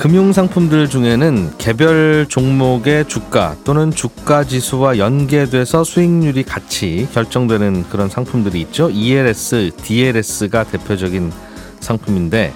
금융 0.00 0.32
상품들 0.32 0.88
중에는 0.88 1.58
개별 1.58 2.24
종목의 2.26 3.06
주가 3.06 3.54
또는 3.64 3.90
주가 3.90 4.44
지수와 4.44 4.96
연계돼서 4.96 5.84
수익률이 5.84 6.42
같이 6.42 7.06
결정되는 7.12 7.84
그런 7.90 8.08
상품들이 8.08 8.62
있죠. 8.62 8.88
ELS, 8.88 9.72
DLS가 9.76 10.64
대표적인 10.64 11.30
상품인데 11.80 12.54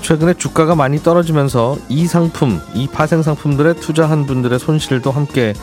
최근에 0.00 0.34
주가가 0.34 0.76
많이 0.76 1.02
떨어지면서 1.02 1.76
이 1.88 2.06
상품, 2.06 2.60
이 2.72 2.86
파생 2.86 3.20
상품들에 3.20 3.74
투자한 3.74 4.26
분들의 4.26 4.56
손실도 4.60 5.10
함께 5.10 5.54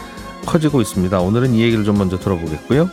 커지고 0.46 0.82
있습니다. 0.82 1.22
오늘은 1.22 1.54
이 1.54 1.62
얘기를 1.62 1.86
좀 1.86 2.00
먼저 2.00 2.20
들어보겠고요. 2.20 2.90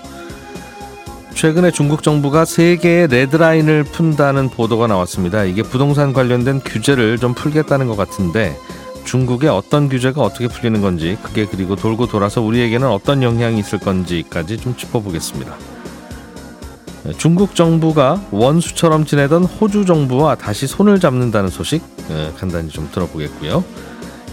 최근에 1.40 1.70
중국 1.70 2.02
정부가 2.02 2.44
세 2.44 2.76
개의 2.76 3.08
레드라인을 3.08 3.84
푼다는 3.84 4.50
보도가 4.50 4.86
나왔습니다. 4.88 5.44
이게 5.44 5.62
부동산 5.62 6.12
관련된 6.12 6.60
규제를 6.60 7.16
좀 7.16 7.32
풀겠다는 7.32 7.86
것 7.88 7.96
같은데 7.96 8.54
중국의 9.06 9.48
어떤 9.48 9.88
규제가 9.88 10.20
어떻게 10.20 10.48
풀리는 10.48 10.82
건지 10.82 11.16
그게 11.22 11.46
그리고 11.46 11.76
돌고 11.76 12.08
돌아서 12.08 12.42
우리에게는 12.42 12.86
어떤 12.86 13.22
영향이 13.22 13.58
있을 13.58 13.78
건지까지 13.78 14.58
좀 14.58 14.76
짚어보겠습니다. 14.76 15.54
중국 17.16 17.54
정부가 17.54 18.20
원수처럼 18.32 19.06
지내던 19.06 19.44
호주 19.44 19.86
정부와 19.86 20.34
다시 20.34 20.66
손을 20.66 21.00
잡는다는 21.00 21.48
소식 21.48 21.82
예, 22.10 22.34
간단히 22.36 22.68
좀 22.68 22.90
들어보겠고요. 22.92 23.64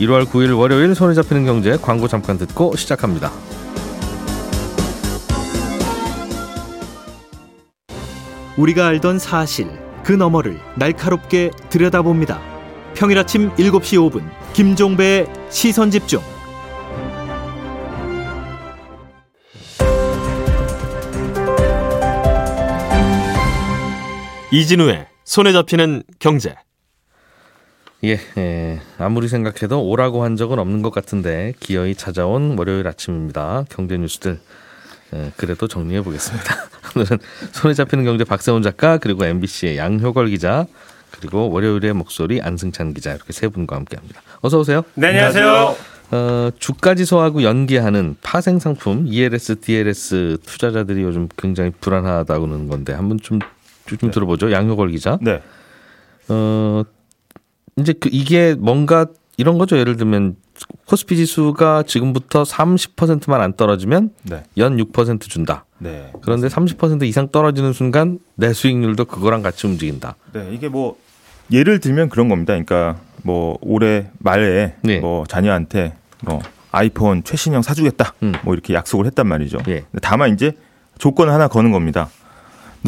1월 0.02 0.26
9일 0.26 0.60
월요일 0.60 0.94
손에 0.94 1.14
잡히는 1.14 1.46
경제 1.46 1.78
광고 1.78 2.10
잠깐 2.10 2.38
듣고 2.38 2.76
시작합니다. 2.76 3.32
우리가 8.58 8.88
알던 8.88 9.20
사실 9.20 9.68
그 10.04 10.12
너머를 10.12 10.60
날카롭게 10.76 11.52
들여다봅니다. 11.70 12.42
평일 12.96 13.20
아침 13.20 13.52
7시 13.56 14.10
5분 14.10 14.24
김종배의 14.54 15.28
시선 15.50 15.92
집중. 15.92 16.22
이진우의 24.52 25.08
손에 25.24 25.52
잡히는 25.52 26.04
경제. 26.20 26.56
예, 28.04 28.18
예, 28.38 28.80
아무리 28.98 29.28
생각해도 29.28 29.84
오라고 29.84 30.24
한 30.24 30.36
적은 30.36 30.58
없는 30.58 30.82
것 30.82 30.92
같은데 30.92 31.54
기어이 31.60 31.96
찾아온 31.96 32.58
월요일 32.58 32.88
아침입니다. 32.88 33.66
경제 33.70 33.98
뉴스들 33.98 34.40
예, 35.14 35.32
그래도 35.38 35.68
정리해 35.68 36.02
보겠습니다. 36.02 36.56
오늘은 36.96 37.18
손에 37.52 37.74
잡히는 37.74 38.04
경제 38.06 38.24
박세훈 38.24 38.62
작가 38.62 38.98
그리고 38.98 39.26
MBC의 39.26 39.78
양효걸 39.78 40.28
기자 40.30 40.66
그리고 41.12 41.50
월요일의 41.50 41.94
목소리 41.94 42.42
안승찬 42.42 42.94
기자 42.94 43.14
이렇게 43.14 43.32
세 43.32 43.48
분과 43.48 43.76
함께합니다. 43.76 44.22
어서 44.42 44.60
오세요. 44.60 44.84
네, 44.96 45.08
안녕하세요. 45.08 45.76
어, 46.10 46.50
주가 46.58 46.96
지수하고 46.96 47.44
연계하는 47.44 48.16
파생 48.22 48.60
상품 48.60 49.06
ELS, 49.08 49.60
DLS 49.60 50.38
투자자들이 50.46 51.04
요즘 51.04 51.28
굉장히 51.38 51.72
불안하다고 51.82 52.48
는 52.48 52.68
건데 52.68 52.94
한번 52.94 53.20
좀, 53.22 53.40
좀 53.86 53.98
네. 54.00 54.12
들어보죠. 54.12 54.52
양효걸 54.52 54.92
기자. 54.92 55.18
네. 55.22 55.42
어, 56.30 56.84
이제 57.78 57.94
그 57.94 58.10
이게 58.12 58.56
뭔가 58.58 59.08
이런 59.38 59.60
거죠. 59.60 59.78
예를 59.78 59.98
들면 59.98 60.36
코스피 60.86 61.16
지수가 61.16 61.84
지금부터 61.84 62.42
30%만 62.42 63.40
안 63.40 63.54
떨어지면 63.54 64.10
네. 64.24 64.44
연6% 64.58 65.22
준다. 65.22 65.66
네. 65.78 66.12
그런데 66.24 66.48
30% 66.48 67.04
이상 67.04 67.30
떨어지는 67.30 67.72
순간 67.72 68.18
내 68.36 68.52
수익률도 68.52 69.06
그거랑 69.06 69.44
같이 69.44 69.68
움직인다. 69.68 70.16
네, 70.34 70.50
이게 70.52 70.68
뭐 70.68 70.98
예를 71.52 71.80
들면 71.80 72.10
그런 72.10 72.30
겁니다. 72.30 72.54
그러니까 72.54 73.00
뭐 73.22 73.60
올해 73.62 74.08
말에 74.18 74.76
네. 74.82 75.00
뭐 75.00 75.24
자녀한테 75.28 75.96
뭐 76.22 76.42
아이폰 76.72 77.24
최신형 77.24 77.62
사주겠다. 77.62 78.16
음. 78.24 78.34
뭐 78.44 78.56
이렇게 78.56 78.74
약속을 78.74 79.06
했단 79.06 79.28
말이죠. 79.28 79.60
예. 79.68 79.86
다만 80.02 80.34
이제 80.34 80.54
조건을 80.98 81.32
하나 81.32 81.48
거는 81.48 81.72
겁니다. 81.72 82.10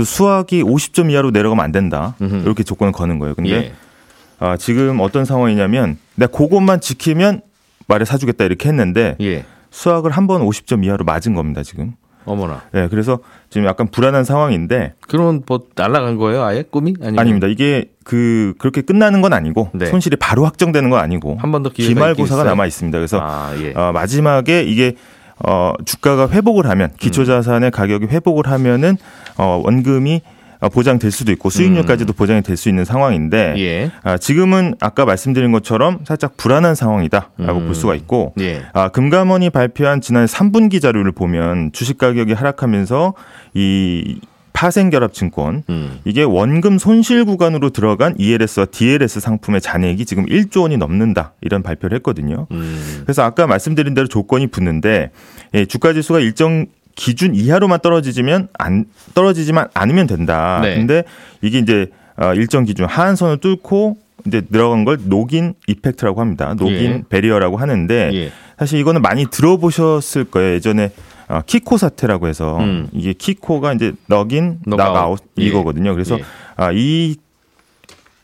수학이 0.04 0.64
50점 0.64 1.12
이하로 1.12 1.30
내려가면 1.32 1.64
안 1.64 1.72
된다. 1.72 2.16
음흠. 2.22 2.38
이렇게 2.38 2.64
조건을 2.64 2.92
거는 2.92 3.20
거예요. 3.20 3.36
근데 3.36 3.52
예. 3.52 3.74
아, 4.40 4.58
지금 4.58 5.00
어떤 5.02 5.26
상황이냐면 5.26 5.98
내가 6.20 6.32
그것만 6.32 6.82
지키면 6.82 7.42
말에 7.88 8.06
사주겠다 8.06 8.44
이렇게 8.46 8.70
했는데 8.70 9.16
예. 9.22 9.46
수학을 9.72 10.12
한 10.12 10.28
번 10.28 10.42
50점 10.42 10.84
이하로 10.86 11.06
맞은 11.06 11.34
겁니다 11.36 11.64
지금. 11.64 11.94
어머나. 12.26 12.62
네, 12.72 12.88
그래서 12.90 13.20
지금 13.50 13.66
약간 13.68 13.88
불안한 13.88 14.24
상황인데. 14.24 14.94
그러면 15.08 15.42
뭐 15.48 15.62
날라간 15.76 16.18
거예요, 16.18 16.44
아예 16.44 16.62
꿈이? 16.64 16.94
아니면? 17.02 17.18
아닙니다. 17.20 17.48
이게 17.48 17.86
그 18.04 18.54
그렇게 18.60 18.82
끝나는 18.82 19.22
건 19.22 19.34
아니고 19.34 19.70
네. 19.74 19.88
손실이 19.88 20.18
바로 20.18 20.46
확정되는 20.46 20.90
건 20.92 21.00
아니고 21.00 21.38
한 21.40 21.52
번 21.52 21.64
더 21.64 21.70
기말고사가 21.70 22.44
남아 22.44 22.66
있습니다. 22.68 22.98
그래서 23.00 23.20
아, 23.22 23.54
예. 23.60 23.74
어, 23.74 23.92
마지막에 23.94 24.62
이게 24.64 24.94
어, 25.48 25.74
주가가 25.86 26.30
회복을 26.30 26.68
하면 26.70 26.92
기초자산의 27.00 27.72
가격이 27.72 28.08
회복을 28.08 28.48
하면은 28.48 28.98
어, 29.38 29.62
원금이 29.64 30.22
어, 30.26 30.30
보장될 30.68 31.12
수도 31.12 31.32
있고 31.32 31.50
수익률까지도 31.50 32.12
음. 32.12 32.16
보장이 32.16 32.42
될 32.42 32.58
수 32.58 32.68
있는 32.68 32.84
상황인데 32.84 33.54
예. 33.58 33.92
아, 34.04 34.18
지금은 34.18 34.76
아까 34.82 35.06
말씀드린 35.06 35.54
것처럼 35.54 36.00
살짝 36.04 36.36
불안한 36.36 36.76
상황이다라고 36.76 37.60
음. 37.60 37.66
볼 37.68 37.74
수가 37.76 37.96
있고 37.96 38.34
예. 38.42 38.64
아, 38.74 38.90
금감원이 38.90 39.50
발표한 39.52 40.02
지난 40.02 40.26
3분기 40.26 40.82
자료를 40.82 41.14
보면 41.14 41.72
주식 41.72 41.98
가격이 41.98 42.34
하락하면서 42.34 43.14
이 43.54 44.20
파생결합증권 44.52 45.64
음. 45.70 46.00
이게 46.04 46.24
원금 46.24 46.80
손실 46.80 47.24
구간으로 47.24 47.70
들어간 47.70 48.14
ELS와 48.18 48.66
DLS 48.66 49.22
상품의 49.22 49.62
잔액이 49.62 50.06
지금 50.06 50.26
1조 50.26 50.64
원이 50.64 50.76
넘는다 50.76 51.34
이런 51.40 51.64
발표를 51.64 51.96
했거든요. 51.98 52.48
음. 52.52 53.02
그래서 53.04 53.24
아까 53.24 53.48
말씀드린 53.48 53.94
대로 53.94 54.08
조건이 54.08 54.48
붙는데 54.48 55.12
예, 55.54 55.66
주가 55.66 55.94
지수가 55.94 56.20
일정 56.20 56.66
기준 57.00 57.34
이하로만 57.34 57.80
떨어지면 57.80 58.50
안 58.54 58.84
떨어지지만 59.14 59.70
않으면 59.74 60.06
된다. 60.06 60.60
네. 60.62 60.76
근데 60.76 61.04
이게 61.42 61.60
이제 61.60 61.88
어, 62.18 62.34
일정 62.34 62.66
기준 62.66 62.86
하한선을 62.86 63.38
뚫고 63.38 63.98
이제 64.28 64.42
들어간 64.42 64.84
걸 64.84 64.98
knock-in 65.06 65.54
effect라고 65.68 66.20
합니다. 66.20 66.54
knock-in 66.56 66.76
예. 66.76 67.04
barrier라고 67.08 67.56
하는데 67.56 68.12
예. 68.14 68.32
사실 68.58 68.80
이거는 68.80 69.02
많이 69.02 69.26
들어보셨을 69.32 70.26
거예요. 70.26 70.56
예전에 70.56 70.92
어, 71.30 71.40
KIKO 71.46 71.78
사태라고 71.78 72.28
해서 72.28 72.58
음. 72.60 72.90
이게 72.92 73.14
KIKO가 73.14 73.74
이제 73.74 73.94
knock-in 74.08 74.60
knock-out 74.66 75.22
예. 75.40 75.44
이거거든요. 75.44 75.94
그래서 75.94 76.20
예. 76.20 76.24
아, 76.58 76.72
이 76.74 77.16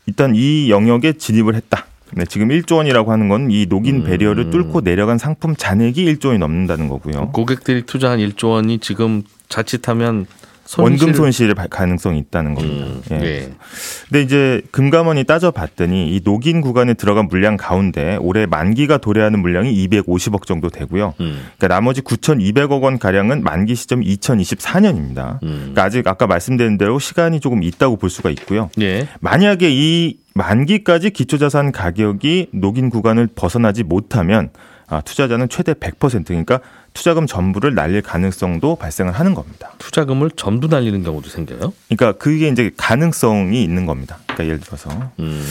일단 0.04 0.34
이 0.36 0.68
영역에 0.68 1.14
진입을 1.14 1.54
했다. 1.54 1.86
네, 2.16 2.24
지금 2.24 2.48
1조 2.48 2.76
원이라고 2.76 3.12
하는 3.12 3.28
건 3.28 3.50
이 3.50 3.66
knock-in 3.68 4.02
barrier를 4.02 4.44
음. 4.46 4.50
뚫고 4.50 4.80
내려간 4.80 5.18
상품 5.18 5.54
잔액이 5.54 6.02
1조 6.14 6.28
원이 6.28 6.38
넘는다는 6.38 6.88
거고요. 6.88 7.30
고객들이 7.32 7.82
투자한 7.82 8.18
1조 8.20 8.48
원이 8.52 8.78
지금 8.78 9.22
자칫하면 9.50 10.26
손실... 10.66 11.06
원금 11.06 11.14
손실 11.14 11.54
가능성이 11.54 12.18
있다는 12.18 12.54
겁니다. 12.54 12.86
음, 12.86 13.02
예. 13.12 13.18
네. 13.18 13.52
근데 14.08 14.22
이제 14.22 14.62
금감원이 14.72 15.24
따져봤더니 15.24 16.14
이 16.14 16.20
녹인 16.24 16.60
구간에 16.60 16.94
들어간 16.94 17.28
물량 17.28 17.56
가운데 17.56 18.16
올해 18.20 18.46
만기가 18.46 18.98
도래하는 18.98 19.40
물량이 19.40 19.72
250억 19.88 20.44
정도 20.44 20.68
되고요. 20.68 21.14
음. 21.20 21.46
그러니까 21.56 21.68
나머지 21.68 22.02
9,200억 22.02 22.82
원 22.82 22.98
가량은 22.98 23.42
만기 23.42 23.76
시점 23.76 24.00
2024년입니다. 24.00 25.42
음. 25.44 25.58
그러니까 25.58 25.84
아직 25.84 26.06
아까 26.06 26.26
말씀드린 26.26 26.78
대로 26.78 26.98
시간이 26.98 27.40
조금 27.40 27.62
있다고 27.62 27.96
볼 27.96 28.10
수가 28.10 28.30
있고요. 28.30 28.70
예. 28.80 29.06
만약에 29.20 29.68
이 29.70 30.18
만기까지 30.34 31.10
기초자산 31.10 31.72
가격이 31.72 32.48
녹인 32.52 32.90
구간을 32.90 33.28
벗어나지 33.34 33.84
못하면 33.84 34.50
아, 34.88 35.00
투자자는 35.00 35.48
최대 35.48 35.74
100% 35.74 36.26
그러니까 36.26 36.60
투자금 36.94 37.26
전부를 37.26 37.74
날릴 37.74 38.02
가능성도 38.02 38.76
발생을 38.76 39.12
하는 39.12 39.34
겁니다. 39.34 39.72
투자금을 39.78 40.30
전부 40.36 40.68
날리는 40.68 41.02
경우도 41.02 41.28
생겨요? 41.28 41.72
그러니까 41.88 42.12
그게 42.12 42.48
이제 42.48 42.70
가능성이 42.76 43.62
있는 43.62 43.86
겁니다. 43.86 44.18
그러니까 44.26 44.44
예를 44.44 44.60
들어서 44.60 44.90
음. 45.18 45.44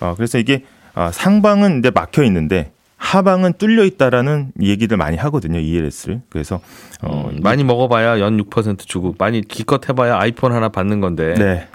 어, 0.00 0.14
그래서 0.16 0.38
이게 0.38 0.64
어, 0.94 1.10
상방은 1.12 1.78
이제 1.78 1.90
막혀 1.90 2.22
있는데 2.24 2.72
하방은 3.02 3.54
뚫려 3.58 3.84
있다라는 3.84 4.52
얘기를 4.62 4.96
많이 4.96 5.16
하거든요. 5.16 5.58
ELS를. 5.58 6.22
그래서 6.30 6.60
어, 7.02 7.28
음, 7.32 7.40
많이 7.42 7.64
먹어 7.64 7.88
봐야 7.88 8.20
연 8.20 8.40
6% 8.40 8.78
주고 8.86 9.16
많이 9.18 9.42
기껏 9.42 9.88
해 9.88 9.92
봐야 9.92 10.16
아이폰 10.18 10.52
하나 10.52 10.68
받는 10.68 11.00
건데. 11.00 11.34
네. 11.34 11.68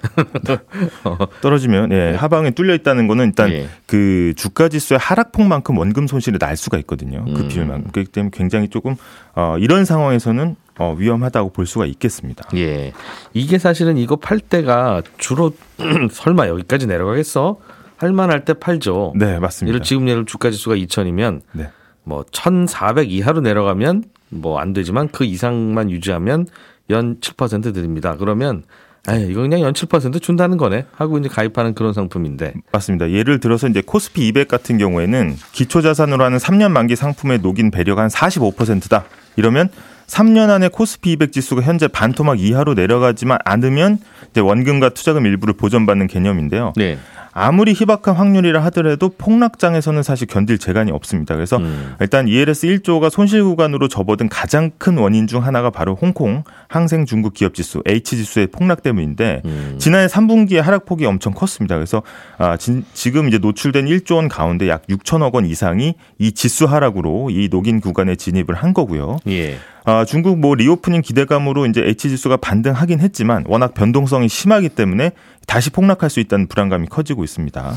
떨어지면 1.42 1.92
예, 1.92 2.16
하방에 2.16 2.52
뚫려 2.52 2.74
있다는 2.76 3.08
거는 3.08 3.26
일단 3.26 3.52
예. 3.52 3.68
그 3.86 4.34
주가 4.38 4.70
지수의 4.70 5.00
하락폭만큼 5.00 5.78
원금 5.78 6.08
손실이 6.08 6.40
날 6.40 6.56
수가 6.56 6.78
있거든요. 6.80 7.26
그 7.26 7.42
음. 7.42 7.48
비율만큼. 7.50 7.92
그렇기 7.92 8.10
때문에 8.10 8.32
굉장히 8.34 8.70
조금 8.70 8.96
어, 9.36 9.58
이런 9.60 9.84
상황에서는 9.84 10.56
어, 10.80 10.96
위험하다고 10.98 11.50
볼 11.50 11.66
수가 11.66 11.86
있겠습니다. 11.88 12.48
예. 12.56 12.94
이게 13.34 13.58
사실은 13.58 13.98
이거 13.98 14.16
팔 14.16 14.40
때가 14.40 15.02
주로 15.18 15.52
설마 16.10 16.48
여기까지 16.48 16.88
내려가겠어? 16.88 17.60
할만할 17.98 18.46
때 18.46 18.54
팔죠. 18.54 19.14
네, 19.16 19.40
맞습니다. 19.40 19.74
예를 19.74 19.84
지금 19.84 20.08
예를 20.08 20.26
주가 20.26 20.50
지수가 20.52 20.76
2천이면 20.76 21.42
네. 21.54 21.70
뭐1,400 22.08 23.10
이하로 23.10 23.42
내려가면 23.42 24.04
뭐 24.30 24.60
안 24.60 24.74
되지만 24.74 25.10
그 25.10 25.24
이상만 25.26 25.90
유지하면 25.92 26.48
연 26.90 27.20
7% 27.20 27.74
드립니다. 27.74 28.16
그러면 28.18 28.64
에이, 29.10 29.28
이거 29.30 29.42
그냥 29.42 29.62
연 29.62 29.74
7% 29.74 30.22
준다는 30.22 30.58
거네 30.58 30.86
하고 30.96 31.18
이제 31.18 31.30
가입하는 31.30 31.74
그런 31.74 31.94
상품인데 31.94 32.54
맞습니다. 32.74 33.10
예를 33.12 33.40
들어서 33.40 33.68
이제 33.68 33.82
코스피 33.86 34.28
200 34.28 34.48
같은 34.50 34.78
경우에는 34.78 35.36
기초 35.54 35.82
자산으로 35.82 36.24
하는 36.26 36.38
3년 36.38 36.72
만기 36.72 36.96
상품의 36.98 37.40
녹인 37.40 37.72
배려가 37.72 38.02
한 38.02 38.10
45%다. 38.10 39.06
이러면 39.38 39.70
3년 40.08 40.50
안에 40.50 40.68
코스피 40.70 41.14
200 41.14 41.32
지수가 41.32 41.62
현재 41.62 41.88
반토막 41.88 42.40
이하로 42.40 42.74
내려가지만 42.74 43.38
않으면 43.46 44.00
이제 44.32 44.42
원금과 44.42 44.90
투자금 44.90 45.26
일부를 45.26 45.54
보전받는 45.54 46.08
개념인데요. 46.08 46.74
네. 46.76 46.98
아무리 47.38 47.74
희박한 47.74 48.16
확률이라 48.16 48.64
하더라도 48.66 49.10
폭락장에서는 49.16 50.02
사실 50.02 50.26
견딜 50.28 50.58
재간이 50.58 50.92
없습니다. 50.92 51.36
그래서 51.36 51.58
음. 51.58 51.96
일단 52.00 52.28
ELS 52.28 52.66
1조가 52.68 53.12
손실 53.12 53.44
구간으로 53.44 53.88
접어든 53.88 54.28
가장 54.28 54.72
큰 54.80 54.98
원인 54.98 55.28
중 55.28 55.46
하나가 55.46 55.70
바로 55.70 55.94
홍콩 55.94 56.44
항생 56.68 57.06
중국 57.06 57.36
기업 57.36 57.54
지수 57.54 57.84
H 57.88 58.18
지수의 58.18 58.48
폭락 58.48 58.82
때문인데 58.82 59.44
음. 59.46 59.76
지난해 59.78 60.08
3분기에 60.08 60.62
하락폭이 60.62 61.06
엄청 61.06 61.34
컸습니다. 61.34 61.76
그래서 61.76 62.02
아, 62.40 62.58
지, 62.58 62.84
지금 62.94 63.28
이제 63.28 63.38
노출된 63.38 63.86
1조 63.86 64.16
원 64.16 64.28
가운데 64.28 64.68
약 64.68 64.88
6천억 64.88 65.36
원 65.36 65.46
이상이 65.46 65.94
이 66.18 66.32
지수 66.32 66.66
하락으로 66.66 67.30
이 67.30 67.50
녹인 67.52 67.82
구간에 67.82 68.16
진입을 68.16 68.56
한 68.56 68.74
거고요. 68.74 69.18
예. 69.28 69.58
아, 69.88 70.04
중국 70.04 70.38
뭐 70.38 70.54
reopening 70.54 71.02
기대감으로 71.02 71.66
이제 71.66 71.82
H 71.82 72.10
지수가 72.10 72.36
반등하긴 72.38 73.00
했지만 73.00 73.46
워낙 73.48 73.74
변동성이 73.74 74.28
심하기 74.28 74.68
때문에 74.68 75.12
다시 75.48 75.70
폭락할 75.70 76.10
수 76.10 76.20
있다는 76.20 76.48
불안감이 76.48 76.88
커지고 76.88 77.24
있습니다. 77.24 77.74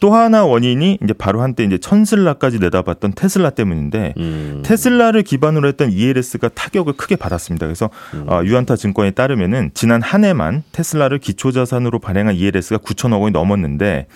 또 0.00 0.12
하나 0.12 0.44
원인이 0.44 0.98
이제 1.00 1.12
바로 1.12 1.42
한때 1.42 1.62
이제 1.62 1.78
천슬라까지 1.78 2.58
내다봤던 2.58 3.12
테슬라 3.14 3.50
때문인데 3.50 4.14
음. 4.16 4.62
테슬라를 4.64 5.22
기반으로 5.22 5.68
했던 5.68 5.92
ELS가 5.92 6.48
타격을 6.48 6.94
크게 6.94 7.14
받았습니다. 7.14 7.66
그래서 7.66 7.88
음. 8.14 8.26
어, 8.28 8.42
유안타 8.44 8.74
증권에 8.74 9.12
따르면은 9.12 9.70
지난 9.74 10.02
한 10.02 10.24
해만 10.24 10.64
테슬라를 10.72 11.20
기초자산으로 11.20 12.00
발행한 12.00 12.34
ELS가 12.34 12.78
9천억 12.78 13.20
원이 13.20 13.30
넘었는데 13.30 14.08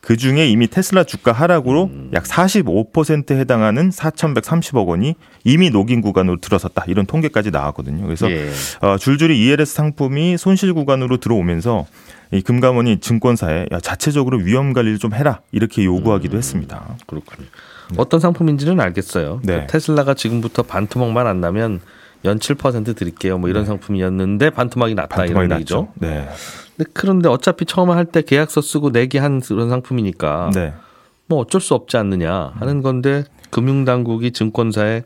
그 0.00 0.16
중에 0.16 0.48
이미 0.48 0.68
테슬라 0.68 1.04
주가 1.04 1.32
하락으로 1.32 1.84
음. 1.92 2.10
약 2.14 2.24
45%에 2.24 3.38
해당하는 3.38 3.90
4,130억 3.90 4.86
원이 4.86 5.14
이미 5.44 5.70
녹인 5.70 6.00
구간으로 6.00 6.40
들어섰다. 6.40 6.84
이런 6.86 7.06
통계까지 7.06 7.50
나왔거든요. 7.50 8.04
그래서 8.04 8.30
예. 8.30 8.48
어, 8.80 8.96
줄줄이 8.96 9.38
ELS 9.38 9.74
상품이 9.74 10.36
손실 10.38 10.72
구간으로 10.72 11.16
들어오면서 11.18 11.86
이 12.32 12.42
금감원이 12.42 13.00
증권사에 13.00 13.66
야, 13.72 13.80
자체적으로 13.80 14.38
위험 14.38 14.72
관리를 14.72 14.98
좀 14.98 15.14
해라 15.14 15.40
이렇게 15.50 15.84
요구하기도 15.84 16.36
음. 16.36 16.38
했습니다. 16.38 16.96
그렇군요. 17.06 17.46
네. 17.90 17.96
어떤 17.96 18.20
상품인지는 18.20 18.78
알겠어요. 18.80 19.40
네. 19.44 19.66
테슬라가 19.66 20.14
지금부터 20.14 20.62
반토막만 20.62 21.26
안 21.26 21.40
나면 21.40 21.80
연 22.24 22.38
7% 22.38 22.96
드릴게요. 22.96 23.38
뭐 23.38 23.48
이런 23.48 23.62
네. 23.62 23.66
상품이었는데 23.68 24.50
반토막이 24.50 24.94
났다 24.94 25.16
반토막이 25.16 25.46
이런 25.46 25.58
얘기죠. 25.58 25.88
네. 25.94 26.28
근데 26.76 26.90
그런데 26.92 27.28
어차피 27.28 27.64
처음 27.64 27.90
할 27.90 28.06
때 28.06 28.22
계약서 28.22 28.60
쓰고 28.60 28.90
내기 28.90 29.18
한 29.18 29.40
그런 29.40 29.68
상품이니까 29.68 30.50
네. 30.54 30.74
뭐 31.26 31.40
어쩔 31.40 31.60
수 31.60 31.74
없지 31.74 31.96
않느냐 31.96 32.52
하는 32.58 32.82
건데 32.82 33.24
금융당국이 33.50 34.32
증권사에 34.32 35.02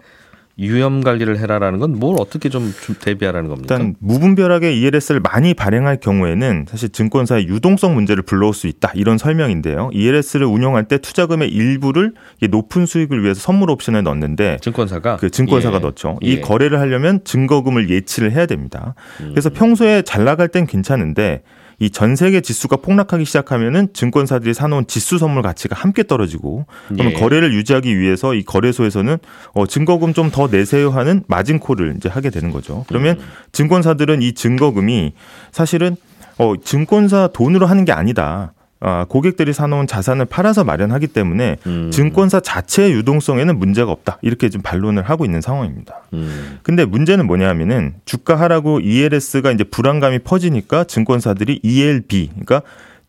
유염 0.59 1.03
관리를 1.03 1.39
해라라는 1.39 1.79
건 1.79 1.93
뭘 1.93 2.17
어떻게 2.19 2.49
좀 2.49 2.73
대비하라는 3.01 3.49
겁니까? 3.49 3.75
일단 3.75 3.95
무분별하게 4.01 4.73
ELS를 4.73 5.21
많이 5.21 5.55
발행할 5.55 5.99
경우에는 5.99 6.67
사실 6.69 6.89
증권사의 6.89 7.47
유동성 7.49 7.95
문제를 7.95 8.23
불러올 8.23 8.55
수 8.55 8.67
있다 8.67 8.91
이런 8.95 9.19
설명인데요. 9.19 9.91
ELS를 9.93 10.47
운영할 10.47 10.85
때 10.89 10.99
투자금의 10.99 11.51
일부를 11.51 12.15
높은 12.51 12.87
수익을 12.87 13.23
위해서 13.23 13.41
선물 13.41 13.71
옵션에 13.71 14.03
넣는데 14.03 14.59
증권사가 14.63 15.17
그 15.17 15.31
증권사가 15.31 15.77
예. 15.77 15.81
넣죠. 15.81 16.19
이 16.23 16.37
예. 16.37 16.41
거래를 16.41 16.81
하려면 16.81 17.21
증거금을 17.25 17.91
예치를 17.91 18.33
해야 18.33 18.47
됩니다. 18.47 18.95
그래서 19.19 19.51
음. 19.51 19.55
평소에 19.55 20.03
잘 20.03 20.25
나갈 20.25 20.49
땐 20.49 20.67
괜찮은데 20.67 21.43
이 21.83 21.91
전 21.91 22.15
세계 22.15 22.41
지수가 22.41 22.77
폭락하기 22.77 23.25
시작하면은 23.25 23.89
증권사들이 23.93 24.55
사놓은 24.55 24.87
지수 24.87 25.19
선물 25.19 25.43
가치가 25.43 25.75
함께 25.77 26.05
떨어지고 26.05 26.65
그러면 26.89 27.13
예. 27.13 27.19
거래를 27.19 27.53
유지하기 27.53 27.99
위해서 27.99 28.35
이 28.35 28.45
거래소에서는 28.45 29.19
어 29.53 29.67
증거금 29.67 30.15
좀 30.15 30.31
더 30.33 30.47
내세요 30.47 30.91
하는 30.91 31.25
마진콜을 31.27 31.95
이제 31.97 32.09
하게 32.09 32.31
되는 32.31 32.53
거죠. 32.53 32.85
그러면 32.89 33.19
음. 33.19 33.25
증권사들은 33.51 34.23
이 34.23 34.33
증거금이 34.33 35.13
사실은 35.51 35.97
어 36.39 36.55
증권사 36.63 37.29
돈으로 37.35 37.67
하는 37.67 37.85
게 37.85 37.91
아니다. 37.93 38.53
아, 38.85 39.07
고객들이 39.09 39.53
사놓은 39.53 39.87
자산을 39.87 40.25
팔아서 40.25 40.65
마련하기 40.65 41.07
때문에 41.07 41.57
음. 41.67 41.91
증권사 41.93 42.41
자체의 42.41 42.93
유동성에는 42.95 43.57
문제가 43.57 43.93
없다. 43.93 44.19
이렇게 44.23 44.49
좀 44.49 44.61
반론을 44.61 45.05
하고 45.05 45.25
있는 45.25 45.41
상황입니다. 45.41 46.01
음. 46.15 46.59
근데 46.65 46.85
문제는 46.85 47.29
뭐냐면은 47.29 47.95
주가 48.05 48.35
하라고 48.41 48.81
ELS가 48.81 49.53
이제 49.53 49.63
불안감이 49.63 50.19
퍼지니까 50.19 50.83
증권사들이 50.85 51.61
ELB, 51.63 52.31
그러니까 52.31 52.63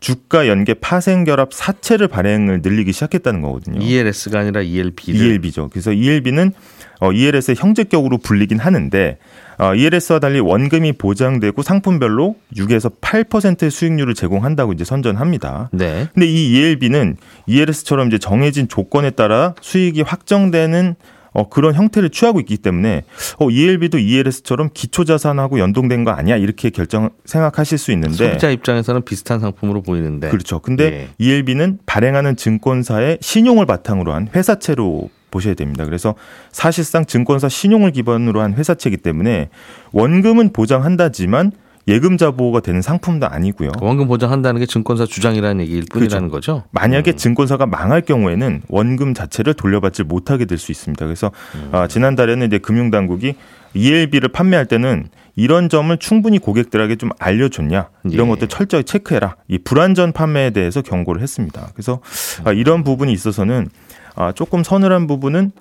주가 0.03 0.49
연계 0.49 0.73
파생 0.73 1.23
결합 1.23 1.53
사채를 1.53 2.09
발행을 2.09 2.59
늘리기 2.61 2.91
시작했다는 2.91 3.39
거거든요. 3.41 3.81
ELS가 3.81 4.39
아니라 4.39 4.61
ELB. 4.61 5.13
ELB죠. 5.13 5.69
그래서 5.71 5.93
ELB는 5.93 6.51
어, 6.99 7.13
ELS의 7.13 7.55
형제격으로 7.57 8.17
불리긴 8.17 8.59
하는데 8.59 9.17
어, 9.57 9.73
ELS와 9.73 10.19
달리 10.19 10.41
원금이 10.41 10.93
보장되고 10.93 11.61
상품별로 11.61 12.35
6에서 12.57 12.99
8%의 12.99 13.71
수익률을 13.71 14.13
제공한다고 14.13 14.73
이제 14.73 14.83
선전합니다. 14.83 15.69
네. 15.71 16.09
근데 16.13 16.27
이 16.27 16.51
ELB는 16.51 17.15
ELS처럼 17.47 18.07
이제 18.09 18.17
정해진 18.17 18.67
조건에 18.67 19.09
따라 19.09 19.55
수익이 19.61 20.01
확정되는 20.01 20.95
어, 21.33 21.49
그런 21.49 21.73
형태를 21.73 22.09
취하고 22.09 22.39
있기 22.39 22.57
때문에 22.57 23.03
어, 23.39 23.49
ELB도 23.49 23.97
ELS처럼 23.97 24.69
기초자산하고 24.73 25.59
연동된 25.59 26.03
거 26.03 26.11
아니야 26.11 26.37
이렇게 26.37 26.69
결정 26.69 27.09
생각하실 27.25 27.77
수 27.77 27.91
있는데 27.91 28.15
소비자 28.15 28.49
입장에서는 28.49 29.03
비슷한 29.03 29.39
상품으로 29.39 29.81
보이는데 29.81 30.29
그렇죠. 30.29 30.59
근데 30.59 30.83
예. 30.83 31.09
ELB는 31.17 31.79
발행하는 31.85 32.35
증권사의 32.35 33.17
신용을 33.21 33.65
바탕으로 33.65 34.13
한 34.13 34.29
회사채로 34.33 35.09
보셔야 35.31 35.55
됩니다. 35.55 35.83
그래서 35.83 36.13
사실상 36.51 37.05
증권사 37.05 37.49
신용을 37.49 37.91
기반으로 37.91 38.41
한 38.41 38.53
회사채이기 38.53 38.97
때문에 38.97 39.49
원금은 39.91 40.53
보장한다지만 40.53 41.51
예금자 41.87 42.31
보호가 42.31 42.61
되는 42.61 42.81
상품도 42.81 43.27
아니고요. 43.27 43.71
원금 43.81 44.07
보장한다는 44.07 44.59
게 44.59 44.65
증권사 44.65 45.05
주장이라는 45.05 45.61
얘기일 45.63 45.83
뿐이라는 45.91 46.29
그렇죠. 46.29 46.53
거죠. 46.53 46.67
만약에 46.71 47.11
음. 47.11 47.17
증권사가 47.17 47.65
망할 47.65 48.01
경우에는 48.01 48.61
원금 48.69 49.13
자체를 49.13 49.53
돌려받지 49.53 50.03
못하게 50.03 50.45
될 50.45 50.57
수 50.57 50.71
있습니다. 50.71 51.05
그래서 51.05 51.31
음. 51.55 51.69
아, 51.73 51.87
지난달에는 51.87 52.47
이제 52.47 52.57
금융당국이 52.57 53.35
ELB를 53.73 54.29
판매할 54.29 54.65
때는 54.65 55.09
이런 55.35 55.67
점을 55.67 55.95
충분히 55.97 56.37
고객들에게 56.39 56.95
좀 56.95 57.09
알려줬냐 57.19 57.89
이런 58.05 58.27
예. 58.27 58.29
것들 58.31 58.47
철저히 58.47 58.83
체크해라 58.83 59.35
이 59.47 59.57
불안전 59.57 60.11
판매에 60.13 60.51
대해서 60.51 60.81
경고를 60.81 61.21
했습니다. 61.21 61.69
그래서 61.73 61.99
아, 62.45 62.53
이런 62.53 62.83
부분이 62.83 63.11
있어서는 63.11 63.67
아, 64.15 64.31
조금 64.31 64.63
서늘한 64.63 65.07
부분은 65.07 65.51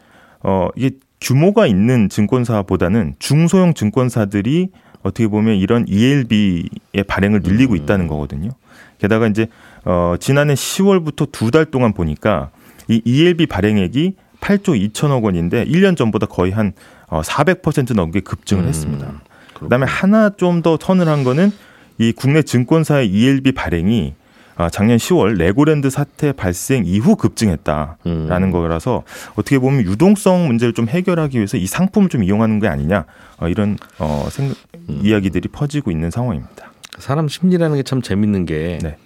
어, 0.42 0.68
이게 0.76 0.90
규모가 1.20 1.66
있는 1.66 2.08
증권사보다는 2.08 3.14
중소형 3.18 3.74
증권사들이 3.74 4.68
어떻게 5.02 5.26
보면 5.28 5.56
이런 5.56 5.84
ELB의 5.88 7.04
발행을 7.06 7.40
늘리고 7.42 7.74
음. 7.74 7.76
있다는 7.76 8.06
거거든요. 8.06 8.50
게다가 8.98 9.26
이제 9.26 9.46
어, 9.84 10.14
지난해 10.20 10.54
10월부터 10.54 11.30
두 11.32 11.50
달 11.50 11.64
동안 11.66 11.92
보니까 11.92 12.50
이 12.88 13.00
ELB 13.04 13.46
발행액이 13.46 14.14
8조 14.40 14.92
2천억 14.92 15.22
원인데 15.24 15.64
1년 15.66 15.96
전보다 15.96 16.26
거의 16.26 16.52
한 16.52 16.72
어, 17.08 17.20
400% 17.20 17.94
넘게 17.94 18.20
급증을 18.20 18.64
음. 18.64 18.68
했습니다. 18.68 19.12
그다음에 19.54 19.86
하나 19.86 20.30
좀더 20.30 20.78
서늘한 20.80 21.24
거는 21.24 21.52
이 21.98 22.12
국내 22.12 22.42
증권사의 22.42 23.08
ELB 23.08 23.52
발행이 23.52 24.14
아, 24.56 24.68
작년 24.68 24.98
10월 24.98 25.36
레고랜드 25.36 25.88
사태 25.88 26.32
발생 26.32 26.84
이후 26.84 27.16
급증했다라는 27.16 27.98
음. 28.06 28.50
거라서 28.50 29.02
어떻게 29.34 29.58
보면 29.58 29.82
유동성 29.82 30.46
문제를 30.46 30.74
좀 30.74 30.88
해결하기 30.88 31.38
위해서 31.38 31.56
이 31.56 31.66
상품을 31.66 32.08
좀 32.10 32.22
이용하는 32.22 32.58
게 32.60 32.68
아니냐 32.68 33.04
어, 33.38 33.48
이런 33.48 33.78
어, 33.98 34.28
생각, 34.30 34.56
음. 34.88 35.00
이야기들이 35.02 35.48
퍼지고 35.48 35.90
있는 35.90 36.10
상황입니다. 36.10 36.72
사람 36.98 37.28
심리라는 37.28 37.76
게 37.76 37.82
참 37.82 38.02
재밌는 38.02 38.46
게 38.46 38.78
네. 38.82 38.96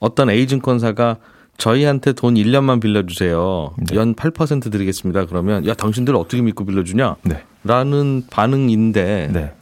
어떤 0.00 0.30
A 0.30 0.46
증권사가 0.46 1.16
저희한테 1.58 2.12
돈 2.12 2.34
1년만 2.34 2.80
빌려주세요. 2.82 3.74
네. 3.78 3.96
연8% 3.96 4.70
드리겠습니다. 4.70 5.24
그러면 5.26 5.66
야 5.66 5.72
당신들 5.74 6.14
어떻게 6.14 6.42
믿고 6.42 6.66
빌려주냐? 6.66 7.16
네. 7.22 7.44
라는 7.64 8.24
반응인데 8.30 9.30
네. 9.32 9.52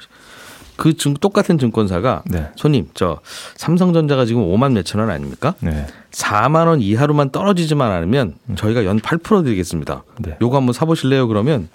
그 0.76 0.96
증, 0.96 1.14
똑같은 1.14 1.56
증권사가 1.56 2.24
네. 2.26 2.48
손님 2.56 2.88
저 2.94 3.20
삼성전자가 3.56 4.24
지금 4.24 4.42
5만 4.42 4.72
몇천 4.72 5.00
원 5.00 5.10
아닙니까? 5.10 5.54
네. 5.60 5.86
4만 6.10 6.66
원 6.66 6.80
이하로만 6.80 7.30
떨어지지만 7.30 7.92
않으면 7.92 8.34
음. 8.48 8.56
저희가 8.56 8.84
연 8.84 8.98
8% 8.98 9.44
드리겠습니다. 9.44 10.02
네. 10.18 10.36
요거 10.42 10.56
한번 10.56 10.72
사보실래요? 10.72 11.28
그러면 11.28 11.68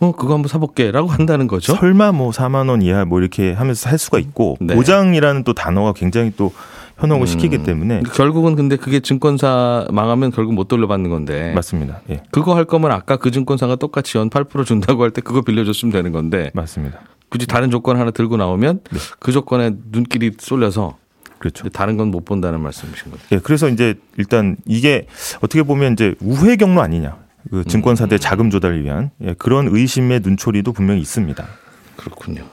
어 0.00 0.12
그거 0.12 0.34
한번 0.34 0.48
사볼게 0.48 0.90
라고 0.90 1.08
한다는 1.08 1.46
거죠. 1.46 1.74
설마 1.74 2.12
뭐 2.12 2.30
4만 2.30 2.68
원 2.68 2.82
이하 2.82 3.04
뭐 3.04 3.20
이렇게 3.20 3.52
하면서 3.52 3.88
살 3.88 3.98
수가 3.98 4.18
있고 4.18 4.56
네. 4.60 4.74
보장이라는 4.74 5.44
또 5.44 5.54
단어가 5.54 5.92
굉장히 5.92 6.32
또 6.36 6.52
현혹을 6.98 7.24
음. 7.24 7.26
시키기 7.26 7.62
때문에 7.64 8.02
결국은 8.14 8.54
근데 8.56 8.76
그게 8.76 9.00
증권사 9.00 9.86
망하면 9.90 10.30
결국 10.30 10.54
못 10.54 10.68
돌려받는 10.68 11.10
건데 11.10 11.52
맞습니다. 11.54 12.00
예. 12.10 12.22
그거 12.30 12.54
할 12.56 12.64
거면 12.64 12.90
아까 12.92 13.16
그 13.16 13.30
증권사가 13.30 13.76
똑같이 13.76 14.18
연 14.18 14.30
8% 14.30 14.64
준다고 14.66 15.02
할 15.02 15.10
때 15.10 15.20
그거 15.20 15.42
빌려줬으면 15.42 15.92
되는 15.92 16.12
건데 16.12 16.50
맞습니다. 16.54 17.00
굳이 17.30 17.46
다른 17.46 17.70
조건 17.70 17.96
하나 17.98 18.10
들고 18.10 18.36
나오면 18.36 18.80
네. 18.90 18.98
그 19.18 19.32
조건에 19.32 19.72
눈길이 19.90 20.32
쏠려서 20.38 20.96
그렇죠. 21.38 21.68
다른 21.68 21.96
건 21.96 22.10
못 22.10 22.24
본다는 22.24 22.60
말씀이신 22.60 23.10
거죠. 23.10 23.22
예, 23.32 23.38
그래서 23.38 23.68
이제 23.68 23.94
일단 24.16 24.56
이게 24.66 25.06
어떻게 25.38 25.62
보면 25.62 25.92
이제 25.94 26.14
우회 26.20 26.56
경로 26.56 26.80
아니냐. 26.80 27.16
그 27.50 27.64
증권사들 27.64 28.16
음. 28.16 28.18
자금 28.18 28.50
조달을 28.50 28.84
위한 28.84 29.10
예, 29.22 29.34
그런 29.34 29.68
의심의 29.70 30.20
눈초리도 30.20 30.72
분명히 30.72 31.00
있습니다. 31.00 31.46
그렇군요. 31.96 32.44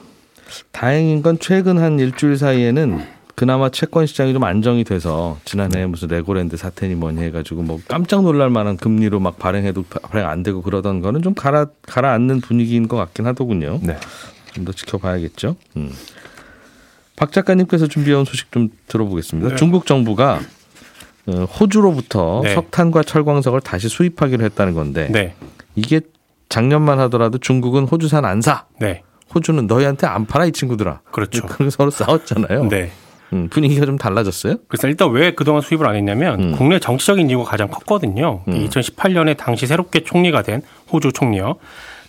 다행인 0.70 1.22
건 1.22 1.38
최근 1.40 1.78
한 1.78 1.98
일주일 1.98 2.36
사이에는 2.36 3.00
그나마 3.34 3.70
채권 3.70 4.06
시장이 4.06 4.34
좀 4.34 4.44
안정이 4.44 4.84
돼서 4.84 5.38
지난해 5.44 5.86
무슨 5.86 6.08
레고랜드 6.08 6.56
사태니 6.56 6.94
뭐니 6.94 7.22
해가지고 7.22 7.62
뭐 7.62 7.80
깜짝 7.88 8.22
놀랄 8.22 8.50
만한 8.50 8.76
금리로 8.76 9.20
막 9.20 9.38
발행해도 9.38 9.84
발행 10.10 10.28
안 10.28 10.42
되고 10.42 10.60
그러던 10.60 11.00
거는 11.00 11.22
좀 11.22 11.34
가라 11.34 11.66
가라앉는 11.82 12.42
분위기인 12.42 12.88
것 12.88 12.96
같긴 12.96 13.26
하더군요. 13.26 13.80
네. 13.82 13.96
좀 14.52 14.64
더 14.66 14.72
지켜봐야겠죠. 14.72 15.56
음. 15.76 15.90
박 17.16 17.32
작가님께서 17.32 17.86
준비해온 17.86 18.24
소식 18.24 18.52
좀 18.52 18.68
들어보겠습니다. 18.88 19.50
네. 19.50 19.56
중국 19.56 19.86
정부가 19.86 20.34
어, 20.34 20.40
호주로부터 21.28 22.40
네. 22.44 22.54
석탄과 22.54 23.02
철광석을 23.02 23.60
다시 23.60 23.88
수입하기로 23.88 24.44
했다는 24.44 24.74
건데 24.74 25.08
네. 25.10 25.34
이게 25.74 26.00
작년만 26.48 26.98
하더라도 27.00 27.38
중국은 27.38 27.84
호주산 27.84 28.24
안 28.24 28.40
사. 28.40 28.66
네. 28.80 29.02
호주는 29.34 29.66
너희한테 29.66 30.06
안 30.06 30.26
팔아 30.26 30.46
이 30.46 30.52
친구들아. 30.52 31.00
그렇죠. 31.10 31.46
그래서 31.48 31.70
서로 31.76 31.90
싸웠잖아요. 31.90 32.68
네. 32.68 32.90
음, 33.32 33.48
분위기가 33.48 33.86
좀 33.86 33.96
달라졌어요? 33.96 34.56
그래서 34.68 34.88
일단 34.88 35.10
왜 35.10 35.34
그동안 35.34 35.62
수입을 35.62 35.86
안 35.86 35.96
했냐면 35.96 36.40
음. 36.40 36.52
국내 36.56 36.78
정치적인 36.78 37.30
이유가 37.30 37.44
가장 37.44 37.68
컸거든요. 37.68 38.42
음. 38.46 38.68
2018년에 38.68 39.36
당시 39.38 39.66
새롭게 39.66 40.04
총리가 40.04 40.42
된 40.42 40.60
호주 40.92 41.12
총리요. 41.12 41.56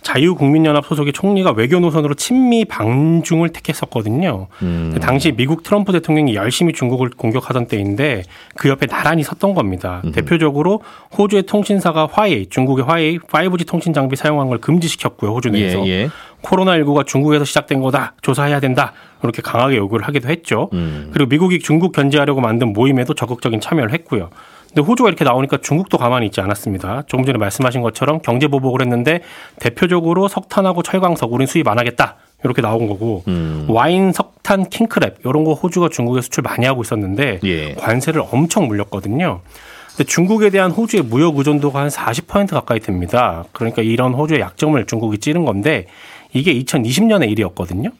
자유국민연합 0.03 0.86
소속의 0.86 1.13
총리가 1.13 1.51
외교 1.51 1.79
노선으로 1.79 2.13
친미 2.13 2.65
방중을 2.65 3.50
택했었거든요. 3.50 4.48
음. 4.62 4.98
당시 5.01 5.31
미국 5.31 5.63
트럼프 5.63 5.91
대통령이 5.91 6.36
열심히 6.36 6.74
중국을 6.74 7.10
공격하던 7.10 7.67
때인데 7.67 8.24
그 8.55 8.69
옆에 8.69 8.86
나란히 8.86 9.24
섰던 9.24 9.53
겁니다. 9.53 10.01
음. 10.05 10.12
대표적으로 10.12 10.81
호주의 11.17 11.43
통신사가 11.43 12.10
화웨이, 12.12 12.48
중국의 12.48 12.86
화웨이 12.86 13.19
5G 13.19 13.67
통신 13.67 13.93
장비 13.93 14.15
사용한 14.15 14.50
걸 14.50 14.60
금지시켰고요. 14.60 15.31
호주 15.33 15.50
내에서. 15.50 15.86
예, 15.88 15.91
예. 15.91 16.10
코로나19가 16.43 17.07
중국에서 17.07 17.45
시작된 17.45 17.81
거다. 17.81 18.13
조사해야 18.22 18.60
된다. 18.60 18.93
이렇게 19.24 19.41
강하게 19.41 19.77
요구를 19.77 20.05
하기도 20.05 20.29
했죠. 20.29 20.69
음. 20.74 21.10
그리고 21.13 21.29
미국이 21.29 21.60
중국 21.60 21.93
견제하려고 21.93 22.41
만든 22.41 22.74
모임에도 22.74 23.13
적극적인 23.13 23.62
참여를 23.62 23.93
했고요. 23.93 24.29
근데 24.74 24.88
호주가 24.88 25.10
이렇게 25.10 25.24
나오니까 25.24 25.58
중국도 25.62 26.00
가만히 26.00 26.25
있지 26.25 26.42
않았습니다. 26.42 27.03
조금 27.06 27.25
전에 27.25 27.38
말씀하신 27.38 27.82
것처럼 27.82 28.20
경제 28.22 28.48
보복을 28.48 28.82
했는데 28.82 29.22
대표적으로 29.60 30.27
석탄하고 30.27 30.82
철광석 30.82 31.32
우린 31.32 31.46
수입 31.46 31.68
안 31.68 31.77
하겠다. 31.77 32.15
이렇게 32.44 32.62
나온 32.62 32.88
거고 32.88 33.24
음. 33.27 33.68
와인, 33.70 34.12
석탄, 34.12 34.65
킹크랩 34.65 35.25
이런 35.25 35.44
거 35.44 35.53
호주가 35.53 35.89
중국에 35.89 36.22
수출 36.22 36.42
많이 36.42 36.65
하고 36.65 36.82
있었는데 36.82 37.39
예. 37.44 37.74
관세를 37.75 38.22
엄청 38.32 38.68
물렸거든요. 38.68 39.42
근데 39.89 40.03
중국에 40.06 40.50
대한 40.50 40.72
호주의 40.72 41.03
무역 41.03 41.38
의존도가 41.38 41.88
한40% 41.88 42.50
가까이 42.50 42.80
됩니다. 42.80 43.46
그러니까 43.53 43.84
이런 43.84 44.13
호주의 44.13 44.42
약점을 44.42 44.84
중국이 44.88 45.20
찌른 45.20 45.46
건데 45.46 45.86
이게 46.34 46.53
2020년의 46.53 47.30
일이었거든요. 47.30 47.92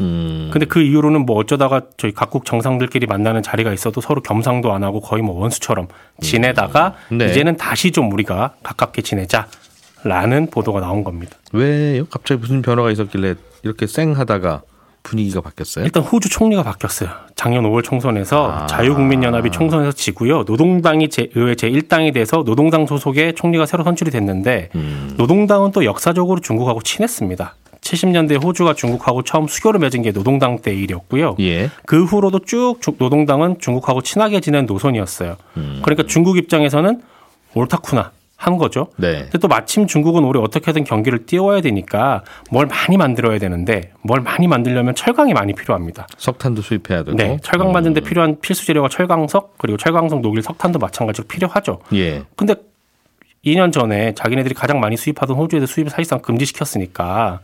음. 0.00 0.50
근데 0.52 0.66
그 0.66 0.80
이후로는 0.80 1.26
뭐 1.26 1.36
어쩌다가 1.36 1.82
저희 1.96 2.12
각국 2.12 2.44
정상들끼리 2.44 3.06
만나는 3.06 3.42
자리가 3.42 3.72
있어도 3.72 4.00
서로 4.00 4.22
겸상도 4.22 4.72
안 4.72 4.84
하고 4.84 5.00
거의 5.00 5.22
뭐 5.22 5.40
원수처럼 5.40 5.88
지내다가 6.20 6.94
음. 7.12 7.18
네. 7.18 7.26
이제는 7.26 7.56
다시 7.56 7.90
좀 7.90 8.12
우리가 8.12 8.54
가깝게 8.62 9.02
지내자라는 9.02 10.48
보도가 10.50 10.80
나온 10.80 11.04
겁니다. 11.04 11.36
왜요? 11.52 12.06
갑자기 12.06 12.40
무슨 12.40 12.62
변화가 12.62 12.90
있었길래 12.90 13.34
이렇게 13.62 13.86
쌩하다가 13.86 14.62
분위기가 15.02 15.40
바뀌었어요? 15.40 15.84
일단 15.84 16.02
호주 16.02 16.28
총리가 16.28 16.62
바뀌었어요. 16.62 17.10
작년 17.34 17.64
5월 17.64 17.82
총선에서 17.82 18.50
아. 18.50 18.66
자유국민연합이 18.66 19.50
총선에서 19.50 19.92
지고요. 19.92 20.44
노동당이 20.44 21.08
제, 21.10 21.28
의회 21.34 21.54
제1당이 21.54 22.14
돼서 22.14 22.44
노동당 22.44 22.86
소속의 22.86 23.34
총리가 23.34 23.66
새로 23.66 23.84
선출이 23.84 24.10
됐는데 24.10 24.70
음. 24.74 25.14
노동당은 25.16 25.72
또 25.72 25.84
역사적으로 25.84 26.40
중국하고 26.40 26.82
친했습니다. 26.82 27.54
70년대 27.82 28.42
호주가 28.42 28.74
중국하고 28.74 29.22
처음 29.22 29.46
수교를 29.46 29.80
맺은 29.80 30.02
게 30.02 30.12
노동당 30.12 30.58
때 30.60 30.74
일이었고요. 30.74 31.36
예. 31.40 31.70
그 31.84 32.04
후로도 32.04 32.40
쭉 32.40 32.78
노동당은 32.98 33.58
중국하고 33.58 34.02
친하게 34.02 34.40
지낸 34.40 34.66
노선이었어요. 34.66 35.36
음. 35.56 35.80
그러니까 35.82 36.06
중국 36.06 36.38
입장에서는 36.38 37.02
옳다쿠나 37.54 38.12
한 38.36 38.56
거죠. 38.56 38.88
네. 38.96 39.22
근데 39.22 39.38
또 39.38 39.46
마침 39.46 39.86
중국은 39.86 40.24
올해 40.24 40.40
어떻게든 40.40 40.82
경기를 40.82 41.26
띄워야 41.26 41.60
되니까 41.60 42.24
뭘 42.50 42.66
많이 42.66 42.96
만들어야 42.96 43.38
되는데 43.38 43.92
뭘 44.02 44.20
많이 44.20 44.48
만들려면 44.48 44.96
철강이 44.96 45.32
많이 45.32 45.52
필요합니다. 45.52 46.08
석탄도 46.16 46.62
수입해야 46.62 47.04
되고. 47.04 47.16
네. 47.16 47.38
철강 47.42 47.70
만드는데 47.70 48.00
음. 48.00 48.04
필요한 48.04 48.40
필수 48.40 48.66
재료가 48.66 48.88
철광석 48.88 49.58
그리고 49.58 49.76
철광석 49.76 50.22
녹일 50.22 50.42
석탄도 50.42 50.80
마찬가지로 50.80 51.28
필요하죠. 51.28 51.80
예. 51.94 52.24
근데 52.34 52.56
2년 53.44 53.72
전에 53.72 54.14
자기네들이 54.14 54.54
가장 54.54 54.80
많이 54.80 54.96
수입하던 54.96 55.36
호주에도 55.36 55.66
수입을 55.66 55.90
사실상 55.90 56.20
금지시켰으니까 56.20 57.40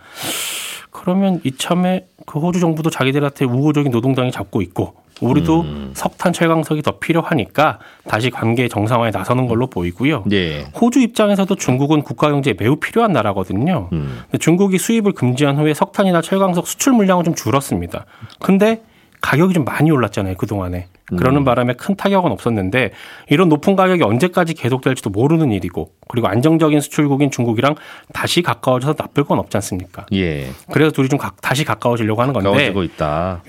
그러면 0.90 1.40
이참에 1.44 2.06
그 2.26 2.38
호주 2.38 2.60
정부도 2.60 2.90
자기들한테 2.90 3.44
우호적인 3.44 3.90
노동당이 3.90 4.30
잡고 4.30 4.62
있고 4.62 4.94
우리도 5.20 5.60
음. 5.62 5.90
석탄 5.94 6.32
철강석이 6.32 6.82
더 6.82 6.98
필요하니까 6.98 7.80
다시 8.06 8.30
관계 8.30 8.68
정상화에 8.68 9.10
나서는 9.10 9.48
걸로 9.48 9.66
보이고요. 9.66 10.22
네. 10.26 10.64
호주 10.80 11.00
입장에서도 11.00 11.52
중국은 11.56 12.02
국가 12.02 12.30
경제에 12.30 12.54
매우 12.56 12.76
필요한 12.76 13.12
나라거든요. 13.12 13.88
음. 13.92 14.22
중국이 14.38 14.78
수입을 14.78 15.12
금지한 15.12 15.58
후에 15.58 15.74
석탄이나 15.74 16.20
철강석 16.20 16.68
수출 16.68 16.92
물량은 16.92 17.24
좀 17.24 17.34
줄었습니다. 17.34 18.06
근데 18.38 18.82
가격이 19.20 19.54
좀 19.54 19.64
많이 19.64 19.90
올랐잖아요 19.90 20.34
그 20.36 20.46
동안에. 20.46 20.86
그러는 21.16 21.40
음. 21.40 21.44
바람에 21.44 21.72
큰 21.72 21.96
타격은 21.96 22.30
없었는데 22.30 22.90
이런 23.30 23.48
높은 23.48 23.76
가격이 23.76 24.02
언제까지 24.02 24.52
계속될지도 24.54 25.08
모르는 25.08 25.52
일이고 25.52 25.92
그리고 26.06 26.28
안정적인 26.28 26.80
수출국인 26.82 27.30
중국이랑 27.30 27.76
다시 28.12 28.42
가까워져서 28.42 28.94
나쁠 28.98 29.24
건 29.24 29.38
없지 29.38 29.56
않습니까? 29.56 30.04
예. 30.12 30.50
그래서 30.70 30.90
둘이 30.90 31.08
좀 31.08 31.18
가, 31.18 31.32
다시 31.40 31.64
가까워지려고 31.64 32.20
하는 32.20 32.34
건데. 32.34 32.48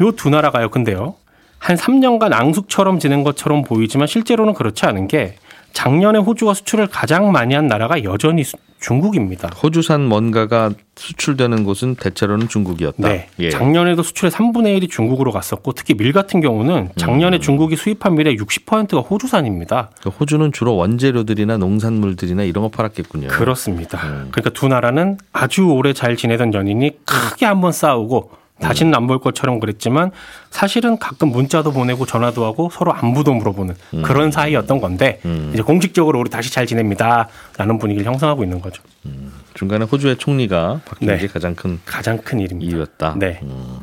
요 0.02 0.12
두 0.12 0.30
나라가요. 0.30 0.70
근데요. 0.70 1.16
한 1.58 1.76
3년간 1.76 2.32
앙숙처럼 2.32 3.00
지낸 3.00 3.24
것처럼 3.24 3.64
보이지만 3.64 4.08
실제로는 4.08 4.54
그렇지 4.54 4.86
않은 4.86 5.08
게 5.10 5.36
작년에 5.80 6.20
호주가 6.20 6.54
수출을 6.54 6.88
가장 6.88 7.32
많이 7.32 7.56
한 7.56 7.68
나라가 7.68 8.04
여전히 8.04 8.44
중국입니다. 8.82 9.50
호주산 9.64 10.04
뭔가가 10.04 10.72
수출되는 10.98 11.64
곳은 11.64 11.96
대체로는 11.96 12.50
중국이었다. 12.50 13.08
네. 13.08 13.30
예. 13.40 13.50
작년에도 13.50 14.04
수출의 14.04 14.30
3분의 14.30 14.78
1이 14.78 14.90
중국으로 14.90 15.32
갔었고 15.32 15.72
특히 15.72 15.94
밀 15.94 16.12
같은 16.12 16.42
경우는 16.42 16.90
작년에 16.98 17.38
음. 17.38 17.42
중국이 17.42 17.78
수입한 17.78 18.16
밀의 18.16 18.36
60%가 18.36 19.00
호주산입니다. 19.00 19.92
그러니까 19.98 20.20
호주는 20.20 20.52
주로 20.52 20.76
원재료들이나 20.76 21.56
농산물들이나 21.56 22.44
이런 22.44 22.66
거 22.66 22.70
팔았겠군요. 22.70 23.30
그렇습니다. 23.30 24.00
음. 24.06 24.28
그러니까 24.32 24.50
두 24.50 24.68
나라는 24.68 25.18
아주 25.32 25.64
오래 25.64 25.94
잘 25.94 26.18
지내던 26.18 26.54
연인이 26.54 26.92
크게 27.06 27.46
한번 27.46 27.72
싸우고 27.72 28.32
다시는 28.60 28.94
안 28.96 29.08
볼 29.08 29.20
것처럼 29.20 29.60
그랬지만 29.60 30.12
사실은 30.52 31.00
가끔 31.00 31.30
문자도 31.30 31.72
보내고 31.72 32.06
전화도 32.06 32.46
하고 32.46 32.70
서로 32.72 32.94
안부도 32.94 33.34
물어보는 33.34 33.76
음. 33.96 34.02
그런 34.04 34.30
사이였던 34.32 34.80
건데 34.82 35.20
음. 35.26 35.50
이제 35.54 35.64
공식적으로 35.64 36.20
우리 36.20 36.30
다시 36.30 36.52
잘 36.54 36.66
지냅니다라는 36.68 37.80
분위기를 37.80 38.06
형성하고 38.06 38.44
있는 38.44 38.62
거죠. 38.62 38.84
음. 39.06 39.32
중간에 39.56 39.86
호주의 39.86 40.16
총리가 40.18 40.82
바뀐 40.86 41.08
네. 41.08 41.18
게 41.18 41.28
가장 41.28 41.56
큰 41.56 41.80
가장 41.86 42.18
큰 42.20 42.40
일입니다. 42.40 42.70
이유였다. 42.72 43.16
네. 43.18 43.40
음. 43.44 43.80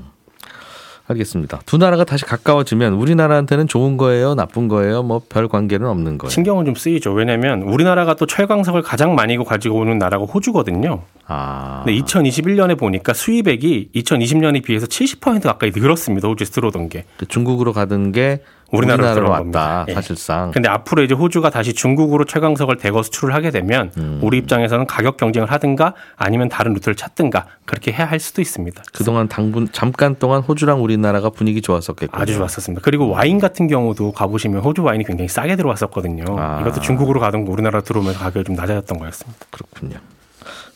알겠습니다. 1.08 1.60
두 1.66 1.78
나라가 1.78 2.04
다시 2.04 2.24
가까워지면 2.24 2.94
우리나라한테는 2.94 3.68
좋은 3.68 3.96
거예요, 3.96 4.34
나쁜 4.34 4.68
거예요, 4.68 5.02
뭐 5.02 5.20
별 5.28 5.48
관계는 5.48 5.86
없는 5.86 6.18
거예요. 6.18 6.30
신경은 6.30 6.64
좀 6.64 6.74
쓰이죠. 6.74 7.12
왜냐하면 7.12 7.62
우리나라가 7.62 8.14
또 8.14 8.26
철광석을 8.26 8.82
가장 8.82 9.14
많이 9.14 9.36
가지고 9.36 9.78
오는 9.80 9.98
나라가 9.98 10.24
호주거든요. 10.24 11.02
아. 11.26 11.82
근데 11.84 12.00
2021년에 12.00 12.78
보니까 12.78 13.12
수입액이 13.12 13.90
2020년에 13.94 14.62
비해서 14.62 14.86
70% 14.86 15.42
가까이 15.42 15.72
늘었습니다. 15.74 16.28
호주에서 16.28 16.52
들어오던 16.52 16.88
게. 16.88 17.04
그 17.16 17.26
중국으로 17.26 17.72
가던 17.72 18.12
게 18.12 18.42
우리나라로, 18.70 19.02
우리나라로 19.02 19.30
왔다. 19.30 19.38
겁니다. 19.38 19.84
예. 19.88 19.94
사실상. 19.94 20.50
근데 20.50 20.68
앞으로 20.68 21.02
이제 21.02 21.14
호주가 21.14 21.50
다시 21.50 21.72
중국으로 21.72 22.24
철강석을 22.24 22.76
대거 22.76 23.02
수출을 23.02 23.34
하게 23.34 23.50
되면 23.50 23.92
음. 23.96 24.20
우리 24.22 24.38
입장에서는 24.38 24.86
가격 24.86 25.16
경쟁을 25.16 25.50
하든가 25.50 25.94
아니면 26.16 26.48
다른 26.48 26.72
루트를 26.74 26.96
찾든가 26.96 27.46
그렇게 27.64 27.92
해야 27.92 28.06
할 28.06 28.18
수도 28.18 28.42
있습니다. 28.42 28.82
그동안 28.92 29.28
당분 29.28 29.68
잠깐 29.72 30.16
동안 30.16 30.42
호주랑 30.42 30.82
우리나라가 30.82 31.30
분위기 31.30 31.62
좋았었겠고 31.62 32.16
아주 32.16 32.34
좋았었습니다. 32.34 32.82
그리고 32.82 33.08
와인 33.08 33.38
같은 33.38 33.68
경우도 33.68 34.12
가보시면 34.12 34.60
호주 34.62 34.82
와인이 34.82 35.04
굉장히 35.04 35.28
싸게 35.28 35.56
들어왔었거든요. 35.56 36.24
아. 36.38 36.60
이것도 36.60 36.80
중국으로 36.80 37.20
가던 37.20 37.42
우리나라 37.42 37.80
들어오면서 37.80 38.18
가격이 38.18 38.44
좀 38.44 38.56
낮아졌던 38.56 38.98
거였습니다. 38.98 39.46
그렇군요. 39.50 39.98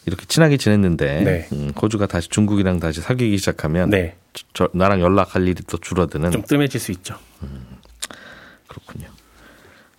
이렇게 0.07 0.25
친하게 0.27 0.57
지냈는데 0.57 1.21
네. 1.23 1.49
음, 1.53 1.73
호주가 1.81 2.07
다시 2.07 2.29
중국이랑 2.29 2.81
다시 2.81 3.01
사귀기 3.01 3.37
시작하면 3.39 3.91
네, 3.91 4.17
저, 4.55 4.69
나랑 4.73 5.01
연락할 5.01 5.47
일이 5.47 5.63
또 5.69 5.77
줄어드는 5.79 6.31
좀 6.31 6.43
뜸해질 6.43 6.81
수 6.81 6.93
있죠. 6.93 7.17
그렇군요. 8.71 9.09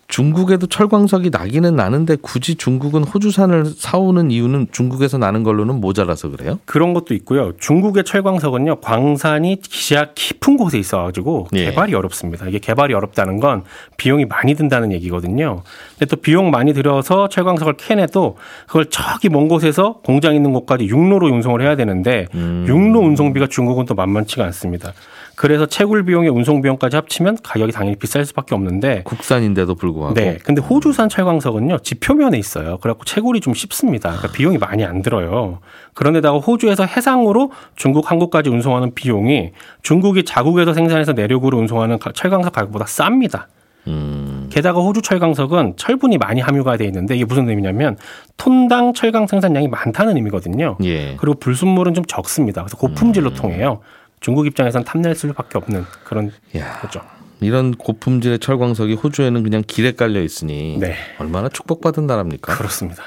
중국에도 0.08 0.66
철광석이 0.66 1.30
나기는 1.30 1.74
나는데 1.74 2.16
굳이 2.20 2.56
중국은 2.56 3.02
호주산을 3.02 3.64
사오는 3.64 4.30
이유는 4.30 4.66
중국에서 4.70 5.16
나는 5.16 5.42
걸로는 5.42 5.76
모자라서 5.76 6.28
그래요? 6.28 6.58
그런 6.66 6.92
것도 6.92 7.14
있고요. 7.14 7.52
중국의 7.58 8.04
철광석은요, 8.04 8.80
광산이 8.80 9.60
기시야 9.62 10.08
깊은 10.14 10.58
곳에 10.58 10.78
있어가지고 10.78 11.48
예. 11.54 11.64
개발이 11.64 11.94
어렵습니다. 11.94 12.46
이게 12.46 12.58
개발이 12.58 12.92
어렵다는 12.92 13.40
건 13.40 13.64
비용이 13.96 14.26
많이 14.26 14.54
든다는 14.54 14.92
얘기거든요. 14.92 15.62
근데 15.98 16.04
또 16.04 16.20
비용 16.20 16.50
많이 16.50 16.74
들여서 16.74 17.30
철광석을 17.30 17.78
캐내도 17.78 18.36
그걸 18.66 18.90
저기 18.90 19.30
먼 19.30 19.48
곳에서 19.48 20.00
공장 20.04 20.34
있는 20.34 20.52
곳까지 20.52 20.84
육로로 20.84 21.28
운송을 21.28 21.62
해야 21.62 21.74
되는데 21.74 22.26
육로 22.34 23.00
운송비가 23.00 23.46
중국은 23.46 23.86
또 23.86 23.94
만만치가 23.94 24.44
않습니다. 24.44 24.92
그래서 25.36 25.66
채굴 25.66 26.04
비용에 26.04 26.28
운송 26.28 26.60
비용까지 26.62 26.96
합치면 26.96 27.38
가격이 27.42 27.72
당연히 27.72 27.96
비쌀 27.96 28.24
수밖에 28.24 28.54
없는데 28.54 29.02
국산인데도 29.04 29.74
불구하고 29.74 30.14
네. 30.14 30.38
근데 30.44 30.60
호주산 30.60 31.08
철광석은요, 31.08 31.78
지표면에 31.78 32.38
있어요. 32.38 32.78
그래갖고 32.78 33.04
채굴이 33.04 33.40
좀 33.40 33.54
쉽습니다. 33.54 34.10
그러니까 34.10 34.32
비용이 34.32 34.58
많이 34.58 34.84
안 34.84 35.02
들어요. 35.02 35.58
그런데다가 35.94 36.38
호주에서 36.38 36.84
해상으로 36.84 37.50
중국 37.76 38.10
항구까지 38.10 38.50
운송하는 38.50 38.94
비용이 38.94 39.50
중국이 39.82 40.24
자국에서 40.24 40.74
생산해서 40.74 41.12
내륙으로 41.12 41.58
운송하는 41.58 41.98
가- 41.98 42.12
철광석 42.12 42.52
가격보다 42.52 42.84
쌉니다. 42.84 43.44
음, 43.88 44.48
게다가 44.52 44.80
호주 44.80 45.02
철광석은 45.02 45.74
철분이 45.76 46.16
많이 46.18 46.40
함유가 46.40 46.76
돼 46.76 46.84
있는데 46.84 47.16
이게 47.16 47.24
무슨 47.24 47.48
의미냐면 47.48 47.96
톤당 48.36 48.92
철강 48.94 49.26
생산량이 49.26 49.66
많다는 49.68 50.16
의미거든요. 50.16 50.76
예. 50.84 51.16
그리고 51.16 51.38
불순물은 51.40 51.94
좀 51.94 52.04
적습니다. 52.04 52.62
그래서 52.62 52.76
고품질로 52.76 53.34
통해요. 53.34 53.80
중국 54.22 54.46
입장에선 54.46 54.84
탐낼 54.84 55.14
수밖에 55.14 55.58
없는 55.58 55.84
그런 56.04 56.32
야, 56.56 56.78
거죠. 56.80 57.02
이런 57.40 57.74
고품질의 57.74 58.38
철광석이 58.38 58.94
호주에는 58.94 59.42
그냥 59.42 59.64
길에 59.66 59.92
깔려 59.92 60.22
있으니 60.22 60.78
네. 60.78 60.96
얼마나 61.18 61.48
축복받은 61.48 62.06
나라입니까? 62.06 62.56
그렇습니다. 62.56 63.02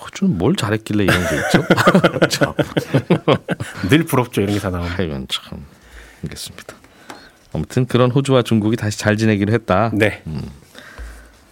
호주는 0.00 0.38
뭘 0.38 0.54
잘했길래 0.54 1.02
이런 1.04 1.16
게 1.28 1.36
있죠? 1.36 1.64
참, 2.30 2.54
늘 3.90 4.04
부럽죠. 4.04 4.42
이런 4.42 4.54
기사 4.54 4.70
나오면. 4.70 4.92
이건 5.00 5.26
참 5.28 5.64
알겠습니다. 6.22 6.76
아무튼 7.52 7.86
그런 7.86 8.12
호주와 8.12 8.42
중국이 8.42 8.76
다시 8.76 8.96
잘 8.98 9.16
지내기로 9.16 9.52
했다. 9.52 9.90
네. 9.92 10.22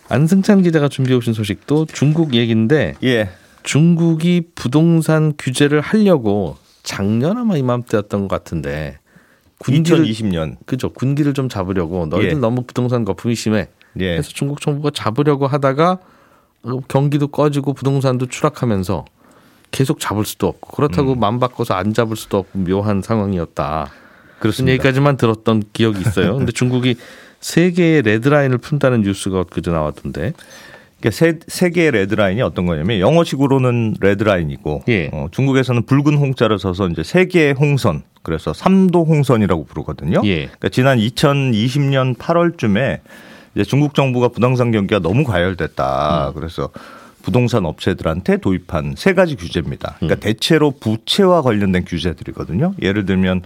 안승찬 0.09 0.63
기자가 0.63 0.89
준비해 0.89 1.17
오신 1.17 1.33
소식도 1.33 1.87
중국 1.93 2.35
얘기인데 2.35 2.95
예. 3.03 3.31
중국이 3.65 4.43
부동산 4.55 5.33
규제를 5.39 5.81
하려고 5.81 6.57
작년 6.83 7.39
아마 7.39 7.57
이맘때였던 7.57 8.23
것 8.23 8.29
같은데 8.29 8.99
군기를 9.59 10.05
2020년. 10.05 10.57
그죠 10.67 10.91
군기를 10.91 11.35
좀 11.35 11.49
잡으려고 11.49 12.07
너희들 12.07 12.31
예. 12.31 12.35
너무 12.35 12.63
부동산 12.63 13.05
거품이 13.05 13.35
심해. 13.35 13.69
예. 14.01 14.13
그래서 14.13 14.31
중국 14.31 14.61
정부가 14.61 14.91
잡으려고 14.93 15.47
하다가 15.47 15.99
어, 16.65 16.81
경기도 16.89 17.29
꺼지고 17.29 17.73
부동산도 17.73 18.27
추락하면서 18.27 19.05
계속 19.71 20.01
잡을 20.01 20.25
수도 20.25 20.49
없고 20.49 20.77
그렇다고 20.77 21.15
맘 21.15 21.41
바꿔서 21.41 21.75
안 21.75 21.95
잡을 21.95 22.17
수도 22.17 22.39
없고 22.39 22.59
묘한 22.59 23.03
상황이었다. 23.03 23.91
그렇습니다. 24.39 24.73
얘기까지만 24.75 25.17
들었던 25.17 25.63
기억이 25.73 26.01
있어요. 26.01 26.37
근데 26.39 26.53
중국이 26.53 26.97
세 27.41 27.71
개의 27.71 28.03
레드라인을 28.03 28.59
푼다는 28.59 29.03
뉴스가 29.03 29.45
그저 29.45 29.73
나왔던데. 29.73 30.35
그러니까 31.03 31.11
세, 31.11 31.39
세 31.49 31.71
개의 31.71 31.91
레드라인이 31.91 32.41
어떤 32.43 32.65
거냐면 32.65 33.01
영어식으로는 33.01 33.97
레드라인이고 34.01 34.85
예. 34.89 35.11
어, 35.13 35.27
중국에서는 35.33 35.85
붉은 35.85 36.17
홍자를 36.17 36.61
써서 36.61 36.87
이제 36.89 37.03
세 37.03 37.27
개의 37.27 37.55
홍선 37.55 38.03
그래서 38.23 38.53
삼도 38.53 39.05
홍선이라고 39.05 39.65
부르거든요. 39.65 40.21
예. 40.25 40.45
그러니까 40.45 40.69
지난 40.69 40.99
2020년 40.99 42.17
8월쯤에 42.17 43.01
이제 43.55 43.65
중국 43.65 43.95
정부가 43.95 44.29
부동산 44.29 44.71
경기가 44.71 45.01
너무 45.01 45.25
과열됐다. 45.25 46.29
음. 46.29 46.35
그래서 46.35 46.71
부동산 47.23 47.67
업체들한테 47.67 48.37
도입한 48.37 48.95
세 48.97 49.13
가지 49.13 49.35
규제입니다. 49.35 49.97
그러니까 49.99 50.19
음. 50.19 50.21
대체로 50.21 50.71
부채와 50.71 51.43
관련된 51.43 51.85
규제들이거든요. 51.85 52.75
예를 52.81 53.07
들면 53.07 53.43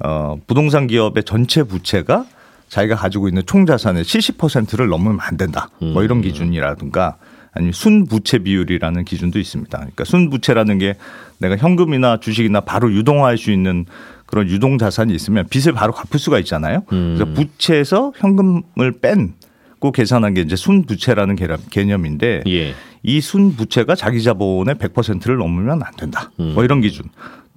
어, 0.00 0.38
부동산 0.46 0.86
기업의 0.86 1.24
전체 1.24 1.62
부채가 1.62 2.24
자기가 2.68 2.96
가지고 2.96 3.28
있는 3.28 3.42
총 3.46 3.66
자산의 3.66 4.04
70%를 4.04 4.88
넘으면 4.88 5.18
안 5.20 5.36
된다. 5.36 5.68
뭐 5.92 6.02
이런 6.02 6.20
기준이라든가 6.20 7.16
아니면 7.52 7.72
순부채 7.72 8.38
비율이라는 8.38 9.04
기준도 9.04 9.38
있습니다. 9.38 9.76
그러니까 9.78 10.04
순부채라는 10.04 10.78
게 10.78 10.94
내가 11.38 11.56
현금이나 11.56 12.18
주식이나 12.20 12.60
바로 12.60 12.92
유동화할 12.92 13.38
수 13.38 13.50
있는 13.50 13.86
그런 14.26 14.46
유동 14.48 14.76
자산이 14.76 15.14
있으면 15.14 15.46
빚을 15.48 15.72
바로 15.72 15.92
갚을 15.92 16.18
수가 16.20 16.38
있잖아요. 16.40 16.82
그래서 17.16 17.24
부채에서 17.32 18.12
현금을 18.16 18.92
뺀 19.00 19.34
고 19.80 19.92
계산한 19.92 20.34
게 20.34 20.40
이제 20.40 20.56
순부채라는 20.56 21.36
개념- 21.36 21.60
개념인데 21.70 22.42
예. 22.48 22.74
이 23.04 23.20
순부채가 23.20 23.94
자기 23.94 24.20
자본의 24.24 24.74
100%를 24.74 25.36
넘으면 25.36 25.80
안 25.84 25.92
된다. 25.96 26.32
뭐 26.36 26.64
이런 26.64 26.80
기준. 26.80 27.06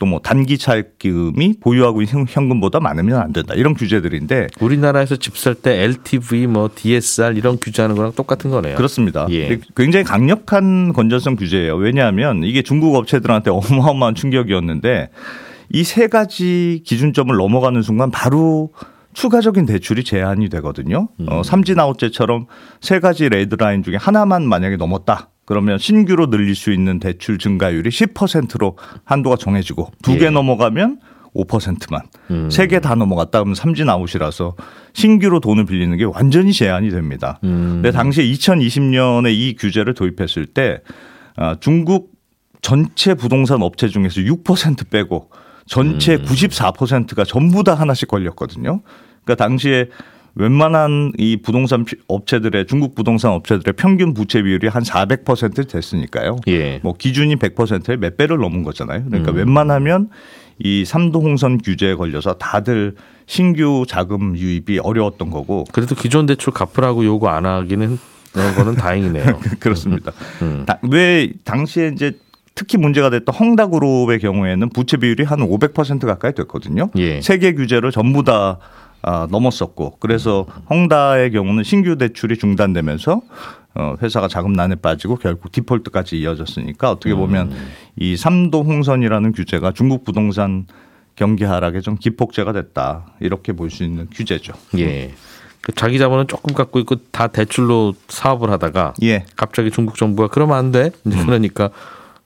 또 0.02 0.06
뭐 0.12 0.20
단기 0.20 0.58
차익금이 0.58 1.60
보유하고 1.62 2.02
있는 2.02 2.26
현금보다 2.28 2.80
많으면 2.80 3.22
안 3.22 3.32
된다. 3.32 3.54
이런 3.56 3.76
규제들인데 3.76 4.48
우리나라에서 4.60 5.16
집 5.16 5.38
살 5.38 5.54
때 5.56 5.84
LTV 5.84 6.48
뭐 6.48 6.70
DSR 6.74 7.38
이런 7.38 7.58
규제하는 7.62 7.96
거랑 7.96 8.14
똑같은 8.14 8.50
거네요. 8.50 8.76
그렇습니다. 8.78 9.28
예. 9.30 9.60
굉장히 9.76 10.04
강력한 10.04 10.92
건전성 10.92 11.36
규제예요. 11.36 11.76
왜냐하면 11.76 12.44
이게 12.44 12.62
중국 12.64 12.96
업체들한테 12.96 13.52
어마어마한 13.54 14.16
충격이었는데 14.16 15.10
이 15.74 15.84
세 15.84 16.08
가지 16.08 16.82
기준점을 16.86 17.34
넘어가는 17.36 17.82
순간 17.82 18.12
바로 18.12 18.72
추가적인 19.14 19.66
대출이 19.66 20.04
제한이 20.04 20.50
되거든요. 20.50 21.10
어, 21.28 21.42
삼진 21.44 21.80
아웃제처럼 21.80 22.48
세 22.82 23.00
가지 23.00 23.30
레드라인 23.30 23.84
중에 23.84 23.96
하나만 23.98 24.48
만약에 24.48 24.78
넘었다. 24.78 25.30
그러면 25.52 25.78
신규로 25.78 26.30
늘릴 26.30 26.56
수 26.56 26.72
있는 26.72 26.98
대출 26.98 27.38
증가율이 27.38 27.90
10%로 27.90 28.78
한도가 29.04 29.36
정해지고 29.36 29.92
두개 30.02 30.28
예. 30.28 30.30
넘어가면 30.30 31.02
5%만 31.36 32.50
세개 32.50 32.80
다 32.80 32.96
넘어갔다 32.96 33.40
그러면 33.40 33.56
삼진 33.56 33.90
아웃이라서 33.90 34.56
신규로 34.94 35.42
돈을 35.42 35.66
빌리는 35.66 35.98
게 35.98 36.06
완전히 36.06 36.54
제한이 36.54 36.90
됩니다. 36.90 37.38
근데 37.42 37.92
당시에 37.92 38.24
2020년에 38.32 39.34
이 39.34 39.58
규제를 39.58 39.94
도입했을 39.94 40.46
때 40.46 40.80
아, 41.36 41.58
중국 41.60 42.12
전체 42.62 43.14
부동산 43.14 43.62
업체 43.62 43.90
중에서 43.90 44.22
6% 44.22 44.90
빼고 44.90 45.32
전체 45.66 46.16
94%가 46.16 47.26
전부 47.26 47.66
다 47.66 47.74
하나씩 47.74 48.08
걸렸거든요. 48.08 48.84
그러니까 49.26 49.44
당시에 49.44 49.90
웬만한 50.36 51.12
이 51.18 51.38
부동산 51.38 51.84
피- 51.86 51.96
업체들의 52.08 52.66
중국 52.68 52.96
부동산 52.96 53.32
업체들의 53.34 53.74
평균 53.78 54.14
부채 54.14 54.42
비율이 54.42 54.68
한 54.68 54.84
400% 54.84 55.68
됐으니까요. 55.70 56.38
예. 56.48 56.80
뭐 56.84 56.94
기준이 56.98 57.36
100%에 57.36 57.98
몇 57.98 58.18
배를 58.18 58.38
넘은 58.38 58.64
거잖아요. 58.64 59.04
그러니까 59.06 59.32
웬만하면 59.32 60.10
이 60.60 60.86
삼도 60.86 61.22
홍선 61.22 61.58
규제에 61.58 61.96
걸려서 61.96 62.34
다들 62.36 62.96
신규 63.26 63.86
자금 63.88 64.38
유입이 64.38 64.80
어려웠던 64.80 65.30
거고 65.32 65.66
그래도 65.72 65.96
기존 65.96 66.26
대출 66.26 66.54
갚으라고 66.54 67.04
요구 67.06 67.30
안 67.30 67.46
하기는 67.46 67.98
그런 68.34 68.56
거는 68.56 68.76
다행이네요. 68.76 69.40
그렇습니다. 69.60 70.12
음. 70.42 70.64
다- 70.66 70.80
왜 70.90 71.32
당시에 71.44 71.92
이제 71.94 72.14
특히 72.54 72.78
문제가 72.78 73.10
됐던 73.10 73.34
헝다그룹의 73.34 74.20
경우에는 74.20 74.70
부채 74.70 74.98
비율이 74.98 75.24
한 75.24 75.40
500% 75.40 76.06
가까이 76.06 76.34
됐거든요. 76.34 76.90
예. 76.98 77.22
세계 77.22 77.54
규제를 77.54 77.92
전부 77.92 78.24
다 78.24 78.60
아, 79.04 79.28
넘었었고 79.32 79.98
그래서 80.00 80.46
헝다의 80.70 81.32
경우는 81.32 81.64
신규 81.64 81.98
대출이 81.98 82.38
중단되면서 82.38 83.22
어, 83.74 83.96
회사가 84.02 84.28
자금 84.28 84.54
난에 84.54 84.76
빠지고 84.76 85.16
결국 85.16 85.52
디폴트까지 85.52 86.20
이어졌으니까 86.20 86.92
어떻게 86.92 87.16
보면 87.16 87.54
이 87.96 88.18
삼도 88.18 88.64
홍선이라는 88.64 89.32
규제가 89.32 89.72
중국 89.72 90.04
부동산 90.04 90.66
경기 91.16 91.44
하락에 91.46 91.82
좀 91.82 91.98
기폭제가 91.98 92.52
됐다 92.54 93.06
이렇게 93.20 93.54
볼 93.54 93.70
수 93.70 93.84
있는 93.84 94.08
규제죠. 94.12 94.54
예. 94.78 95.14
그 95.62 95.72
자기 95.74 96.00
자본은 96.00 96.28
조금 96.28 96.54
갖고 96.56 96.80
있고 96.80 96.96
다 97.12 97.28
대출로 97.28 97.94
사업을 98.08 98.50
하다가 98.50 98.96
예. 99.04 99.26
갑자기 99.36 99.72
중국 99.72 99.96
정부가 99.98 100.28
그러면 100.28 100.58
안 100.58 100.72
돼. 100.72 100.92
이제 101.06 101.24
그러니까 101.24 101.70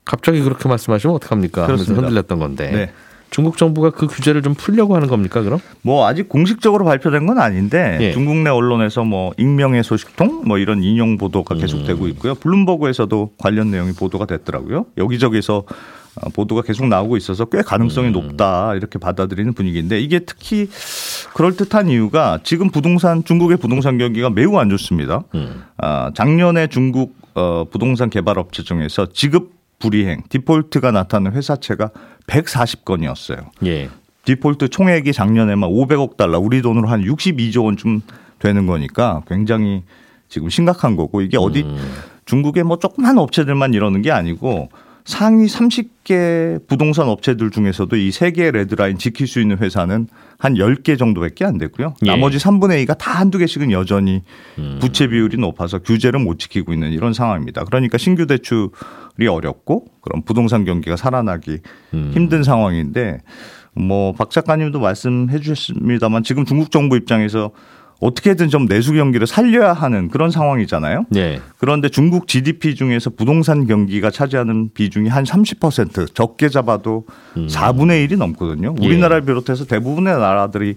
갑자기 0.04 0.40
그렇게 0.40 0.68
말씀하시면 0.68 1.16
어떡합니까? 1.16 1.66
그렇습니다. 1.66 2.00
흔들렸던 2.02 2.38
건데. 2.38 2.70
네. 2.70 2.92
중국 3.30 3.56
정부가 3.56 3.90
그 3.90 4.06
규제를 4.06 4.42
좀 4.42 4.54
풀려고 4.54 4.94
하는 4.96 5.08
겁니까 5.08 5.42
그럼? 5.42 5.58
뭐 5.82 6.06
아직 6.06 6.28
공식적으로 6.28 6.84
발표된 6.84 7.26
건 7.26 7.38
아닌데 7.38 7.98
예. 8.00 8.12
중국 8.12 8.36
내 8.36 8.50
언론에서 8.50 9.04
뭐 9.04 9.32
익명의 9.36 9.84
소식통 9.84 10.44
뭐 10.46 10.58
이런 10.58 10.82
인용 10.82 11.18
보도가 11.18 11.54
계속되고 11.56 12.04
음. 12.04 12.10
있고요. 12.10 12.34
블룸버그에서도 12.34 13.32
관련 13.38 13.70
내용이 13.70 13.92
보도가 13.92 14.26
됐더라고요. 14.26 14.86
여기저기서 14.96 15.64
어, 16.22 16.30
보도가 16.30 16.62
계속 16.62 16.86
나오고 16.86 17.16
있어서 17.18 17.44
꽤 17.46 17.60
가능성이 17.62 18.08
음. 18.08 18.12
높다 18.12 18.74
이렇게 18.74 18.98
받아들이는 18.98 19.52
분위기인데 19.52 20.00
이게 20.00 20.20
특히 20.20 20.68
그럴 21.34 21.56
듯한 21.56 21.88
이유가 21.88 22.38
지금 22.42 22.70
부동산 22.70 23.22
중국의 23.22 23.58
부동산 23.58 23.98
경기가 23.98 24.30
매우 24.30 24.56
안 24.56 24.70
좋습니다. 24.70 25.24
음. 25.34 25.64
아, 25.76 26.10
작년에 26.14 26.68
중국 26.68 27.16
어, 27.34 27.66
부동산 27.70 28.08
개발 28.08 28.38
업체 28.38 28.62
중에서 28.62 29.08
지급 29.12 29.56
불이행 29.78 30.22
디폴트가 30.30 30.90
나타난 30.90 31.34
회사채가 31.34 31.90
140건이었어요. 32.26 33.46
예. 33.64 33.88
디폴트 34.24 34.68
총액이 34.68 35.12
작년에만 35.12 35.70
500억 35.70 36.16
달러 36.16 36.38
우리 36.38 36.60
돈으로 36.60 36.88
한 36.88 37.02
62조 37.02 37.64
원쯤 37.64 38.02
되는 38.38 38.66
거니까 38.66 39.22
굉장히 39.28 39.82
지금 40.28 40.48
심각한 40.50 40.96
거고 40.96 41.20
이게 41.20 41.36
어디 41.38 41.62
음. 41.62 41.76
중국의 42.24 42.64
뭐 42.64 42.78
조그만 42.78 43.18
업체들만 43.18 43.72
이러는 43.72 44.02
게 44.02 44.10
아니고 44.10 44.68
상위 45.06 45.46
30개 45.46 46.66
부동산 46.66 47.08
업체들 47.08 47.50
중에서도 47.50 47.96
이 47.96 48.10
세 48.10 48.32
개의 48.32 48.50
레드라인 48.52 48.98
지킬 48.98 49.26
수 49.28 49.40
있는 49.40 49.58
회사는 49.58 50.08
한 50.38 50.54
10개 50.54 50.98
정도밖에 50.98 51.44
안 51.44 51.58
되고요. 51.58 51.94
예. 52.04 52.10
나머지 52.10 52.38
3분의 52.38 52.84
2가 52.84 52.98
다 52.98 53.12
한두 53.12 53.38
개씩은 53.38 53.70
여전히 53.70 54.22
음. 54.58 54.78
부채 54.80 55.06
비율이 55.06 55.36
높아서 55.38 55.78
규제를 55.78 56.18
못 56.20 56.38
지키고 56.40 56.72
있는 56.72 56.90
이런 56.92 57.12
상황입니다. 57.12 57.64
그러니까 57.64 57.98
신규 57.98 58.26
대출이 58.26 59.28
어렵고 59.30 59.86
그런 60.00 60.22
부동산 60.22 60.64
경기가 60.64 60.96
살아나기 60.96 61.58
음. 61.94 62.10
힘든 62.12 62.42
상황인데 62.42 63.20
뭐 63.74 64.12
박 64.12 64.30
작가님도 64.30 64.80
말씀해 64.80 65.38
주셨습니다만 65.38 66.22
지금 66.24 66.44
중국 66.44 66.70
정부 66.70 66.96
입장에서 66.96 67.50
어떻게든 68.00 68.48
좀 68.50 68.66
내수 68.68 68.92
경기를 68.92 69.26
살려야 69.26 69.72
하는 69.72 70.08
그런 70.08 70.30
상황이잖아요. 70.30 71.06
네. 71.10 71.40
그런데 71.58 71.88
중국 71.88 72.28
GDP 72.28 72.74
중에서 72.74 73.10
부동산 73.10 73.66
경기가 73.66 74.10
차지하는 74.10 74.70
비중이 74.74 75.08
한 75.08 75.24
30% 75.24 76.14
적게 76.14 76.48
잡아도 76.48 77.06
음. 77.36 77.46
4분의 77.46 78.06
1이 78.08 78.18
넘거든요. 78.18 78.74
우리나라를 78.78 79.22
예. 79.22 79.26
비롯해서 79.26 79.64
대부분의 79.64 80.12
나라들이 80.18 80.74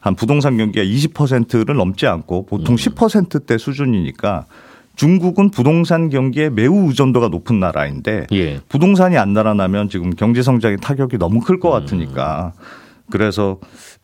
한 0.00 0.14
부동산 0.14 0.56
경기가 0.56 0.84
20%를 0.84 1.76
넘지 1.76 2.06
않고 2.06 2.46
보통 2.46 2.74
음. 2.74 2.76
10%대 2.76 3.58
수준이니까 3.58 4.46
중국은 4.96 5.50
부동산 5.50 6.08
경기에 6.10 6.50
매우 6.50 6.88
의존도가 6.88 7.28
높은 7.28 7.60
나라인데 7.60 8.26
예. 8.32 8.60
부동산이 8.68 9.16
안 9.18 9.32
날아나면 9.32 9.88
지금 9.90 10.10
경제 10.10 10.42
성장의 10.42 10.78
타격이 10.78 11.18
너무 11.18 11.40
클 11.40 11.60
것 11.60 11.70
같으니까 11.70 12.52
음. 12.56 12.81
그래서 13.10 13.58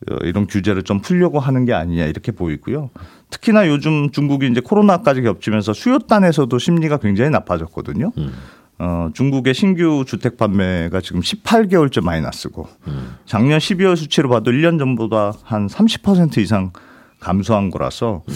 어, 0.09 0.15
이런 0.23 0.47
규제를 0.47 0.83
좀 0.83 1.01
풀려고 1.01 1.39
하는 1.39 1.65
게 1.65 1.73
아니냐 1.73 2.05
이렇게 2.05 2.31
보이고요. 2.31 2.89
특히나 3.29 3.67
요즘 3.67 4.11
중국이 4.11 4.47
이제 4.47 4.61
코로나까지 4.61 5.21
겹치면서 5.21 5.73
수요단에서도 5.73 6.57
심리가 6.57 6.97
굉장히 6.97 7.29
나빠졌거든요. 7.31 8.11
음. 8.17 8.33
어, 8.79 9.09
중국의 9.13 9.53
신규 9.53 10.05
주택 10.07 10.37
판매가 10.37 11.01
지금 11.01 11.19
18개월째 11.19 12.01
마이너스고 12.01 12.67
음. 12.87 13.15
작년 13.25 13.59
12월 13.59 13.97
수치로 13.97 14.29
봐도 14.29 14.51
1년 14.51 14.79
전보다 14.79 15.33
한 15.43 15.67
30% 15.67 16.37
이상 16.37 16.71
감소한 17.19 17.69
거라서 17.71 18.23
음. 18.29 18.33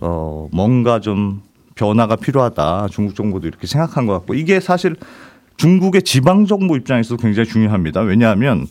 어, 0.00 0.48
뭔가 0.52 1.00
좀 1.00 1.42
변화가 1.74 2.16
필요하다. 2.16 2.88
중국 2.90 3.14
정부도 3.14 3.46
이렇게 3.46 3.66
생각한 3.66 4.06
것 4.06 4.12
같고 4.12 4.34
이게 4.34 4.60
사실 4.60 4.96
중국의 5.56 6.02
지방 6.02 6.46
정부 6.46 6.76
입장에서도 6.76 7.20
굉장히 7.20 7.48
중요합니다. 7.48 8.00
왜냐하면 8.02 8.66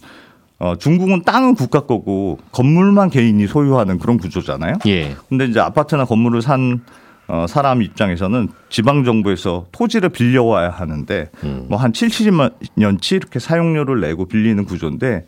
어, 0.59 0.75
중국은 0.75 1.23
땅은 1.23 1.55
국가 1.55 1.81
거고 1.81 2.39
건물만 2.51 3.09
개인이 3.09 3.45
소유하는 3.47 3.99
그런 3.99 4.17
구조잖아요. 4.17 4.75
예. 4.87 5.15
근데 5.29 5.45
이제 5.45 5.59
아파트나 5.59 6.05
건물을 6.05 6.41
산 6.41 6.81
어, 7.27 7.45
사람 7.47 7.81
입장에서는 7.81 8.47
지방 8.69 9.03
정부에서 9.03 9.67
토지를 9.71 10.09
빌려와야 10.09 10.69
하는데 10.69 11.29
음. 11.43 11.65
뭐한 11.69 11.91
70년치 11.91 13.15
이렇게 13.17 13.39
사용료를 13.39 13.99
내고 13.99 14.25
빌리는 14.25 14.63
구조인데 14.63 15.25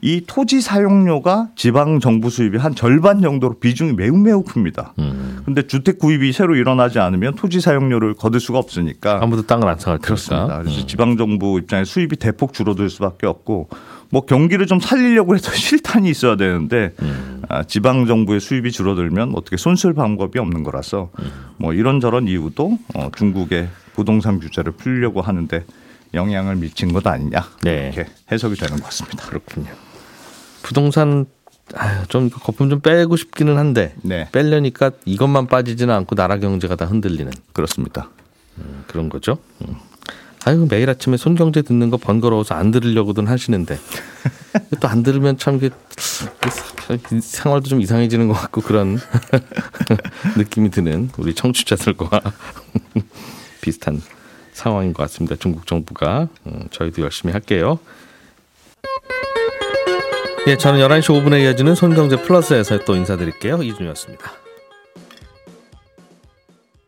이 0.00 0.22
토지 0.26 0.62
사용료가 0.62 1.50
지방 1.54 2.00
정부 2.00 2.30
수입이 2.30 2.56
한 2.56 2.74
절반 2.74 3.20
정도로 3.20 3.58
비중이 3.60 3.92
매우 3.92 4.16
매우 4.16 4.42
큽니다. 4.42 4.94
음. 4.98 5.42
근데 5.44 5.66
주택 5.66 5.98
구입이 5.98 6.32
새로 6.32 6.56
일어나지 6.56 6.98
않으면 6.98 7.34
토지 7.34 7.60
사용료를 7.60 8.14
거둘 8.14 8.40
수가 8.40 8.58
없으니까 8.58 9.20
아무도 9.22 9.42
땅을 9.42 9.68
안 9.68 9.78
사갈 9.78 9.98
그렇습니다. 9.98 10.58
그래서 10.58 10.80
음. 10.80 10.86
지방 10.86 11.16
정부 11.18 11.58
입장에 11.58 11.84
수입이 11.84 12.16
대폭 12.16 12.54
줄어들 12.54 12.88
수밖에 12.88 13.26
없고 13.26 13.68
뭐 14.12 14.26
경기를 14.26 14.66
좀 14.66 14.78
살리려고 14.78 15.34
해서 15.34 15.50
실탄이 15.56 16.10
있어야 16.10 16.36
되는데 16.36 16.92
음. 17.00 17.42
아, 17.48 17.64
지방 17.64 18.06
정부의 18.06 18.40
수입이 18.40 18.70
줄어들면 18.70 19.32
어떻게 19.34 19.56
손쓸 19.56 19.94
방법이 19.94 20.38
없는 20.38 20.62
거라서 20.62 21.10
음. 21.18 21.32
뭐 21.56 21.72
이런저런 21.72 22.28
이유도 22.28 22.78
어, 22.94 23.10
중국의 23.16 23.68
부동산 23.94 24.38
규제를 24.38 24.72
풀려고 24.72 25.22
하는데 25.22 25.64
영향을 26.12 26.56
미친 26.56 26.92
것 26.92 27.06
아니냐 27.06 27.42
네. 27.62 27.90
이렇게 27.94 28.10
해석이 28.30 28.56
되는 28.56 28.76
것 28.76 28.84
같습니다. 28.84 29.26
그렇군요. 29.26 29.70
부동산 30.62 31.24
아유, 31.74 32.06
좀 32.08 32.28
거품 32.28 32.68
좀 32.68 32.80
빼고 32.80 33.16
싶기는 33.16 33.56
한데 33.56 33.94
네. 34.02 34.28
빼려니까 34.30 34.90
이것만 35.06 35.46
빠지지는 35.46 35.94
않고 35.94 36.16
나라 36.16 36.38
경제가 36.38 36.76
다 36.76 36.84
흔들리는 36.84 37.32
그렇습니다. 37.54 38.10
음, 38.58 38.84
그런 38.88 39.08
거죠. 39.08 39.38
음. 39.62 39.76
아유 40.44 40.66
매일 40.68 40.90
아침에 40.90 41.16
손경제 41.16 41.62
듣는 41.62 41.90
거 41.90 41.96
번거로워서 41.96 42.54
안 42.54 42.70
들으려고든 42.70 43.26
하시는데 43.28 43.78
또 44.80 44.88
안 44.88 45.02
들으면 45.02 45.38
참 45.38 45.56
이게 45.56 45.70
생활도 47.20 47.68
좀 47.68 47.80
이상해지는 47.80 48.28
것 48.28 48.34
같고 48.34 48.60
그런 48.60 48.98
느낌이 50.36 50.70
드는 50.70 51.10
우리 51.16 51.34
청취자들과 51.34 52.20
비슷한 53.62 54.02
상황인 54.52 54.92
것 54.92 55.04
같습니다. 55.04 55.36
중국 55.36 55.66
정부가 55.66 56.28
음, 56.46 56.68
저희도 56.70 57.02
열심히 57.02 57.32
할게요. 57.32 57.78
예, 60.48 60.56
저는 60.56 60.80
11시 60.80 61.04
5분에 61.24 61.42
이어지는 61.44 61.74
손경제 61.76 62.16
플러스에서 62.16 62.84
또 62.84 62.96
인사드릴게요. 62.96 63.62
이준이었습니다. 63.62 64.41